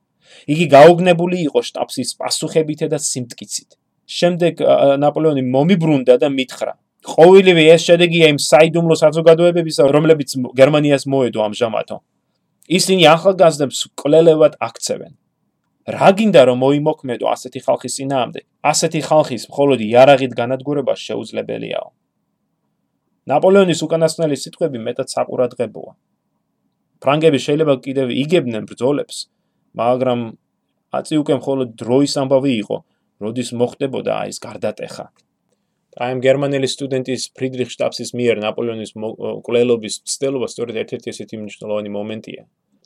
იგი 0.48 0.66
გაოგნებული 0.72 1.38
იყო 1.48 1.60
შტაბსის 1.68 2.16
პასუხებით 2.22 2.88
და 2.88 2.98
სიმტკიცით. 3.04 3.76
შემდეგ 4.10 4.62
ნაპოლეონი 5.04 5.44
მომიბრუნდა 5.54 6.16
და 6.22 6.28
მითხრა: 6.34 6.72
"ყოველივე 7.14 7.64
ეს 7.74 7.82
შედეგია 7.90 8.26
იმ 8.34 8.40
საიდუმლო 8.42 8.96
საზოგადოებებისა, 9.04 9.84
რომლებიც 9.96 10.30
გერმანიას 10.60 11.04
მოედო 11.12 11.40
ამჟამათო." 11.46 11.98
ისინი 12.70 13.06
ახალგაზრდებს 13.10 13.80
კვლელებად 13.98 14.54
აქცევენ. 14.62 15.14
რა 15.90 16.10
გინდა 16.18 16.42
რომ 16.50 16.60
მოიმოქმედო 16.62 17.26
ასეთი 17.34 17.60
ხალხის 17.66 17.94
ძინაამდე? 17.98 18.42
ასეთი 18.62 19.02
ხალხის 19.10 19.44
მხოლოდ 19.50 19.80
იარაღით 19.90 20.34
განადგურება 20.38 20.94
შეუძლებელიაო. 20.94 21.90
ნაპოლეონის 23.30 23.82
უკანასკნელი 23.86 24.38
სიტყვები 24.44 24.80
მეტად 24.86 25.08
საყურადღებოა. 25.14 25.92
ფრანგები 27.02 27.40
შეიძლება 27.46 27.76
კიდევ 27.86 28.08
იგებდნენ 28.24 28.64
ბრძოლებს, 28.70 29.18
მაგრამ 29.74 30.20
აწი 30.94 31.16
უკვე 31.22 31.36
მხოლოდ 31.42 31.70
დროის 31.82 32.14
ამბავი 32.22 32.54
იყო, 32.64 32.78
როდის 33.22 33.50
მოხდებოდა 33.58 34.14
ეს 34.30 34.38
გარდატეხა. 34.46 35.06
აი 35.98 36.14
ამ 36.14 36.20
გერმანელი 36.22 36.68
სტუდენტის 36.70 37.24
ფრიდრიხ 37.34 37.70
შტაბსის 37.74 38.14
მიერ 38.14 38.42
ნაპოლეონის 38.46 38.92
კვლელობის 39.46 39.96
ცდელობა 40.06 40.48
სწორედ 40.54 40.76
ერთ-ერთი 40.84 41.10
ესეთი 41.10 41.40
მნიშვნელოვანი 41.42 41.90
მომენტია. 41.98 42.42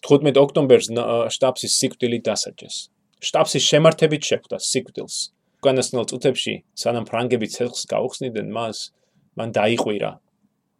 15 0.07 0.39
ოქტომბერს 0.39 0.87
შტაბსის 1.35 1.75
სიკვდილი 1.79 2.19
დასაჯეს. 2.23 2.75
შტაბსის 3.23 3.63
შემართებით 3.71 4.23
შეხვდა 4.29 4.57
სიკვდილს. 4.71 5.17
უკანასკნელ 5.63 6.05
წუთებში, 6.11 6.55
სანამ 6.75 7.05
ფრანგები 7.07 7.47
ცეცხლს 7.47 7.87
გაუხსნიდნენ 7.91 8.47
მას, 8.51 8.91
მან 9.39 9.49
დაიყვირა. 9.59 10.11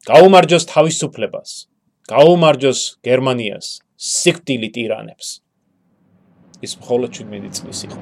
გაუმარჯოს 0.08 0.68
თავისუფლებას. 0.74 1.50
გაუმარჯოს 2.12 2.82
გერმანიას, 3.08 3.68
სიკვდილი 3.96 4.70
ტირანებს. 4.76 5.44
ის 6.64 6.80
მხოლოდ 6.80 7.12
17 7.20 7.52
წლის 7.60 7.84
იყო. 7.88 8.00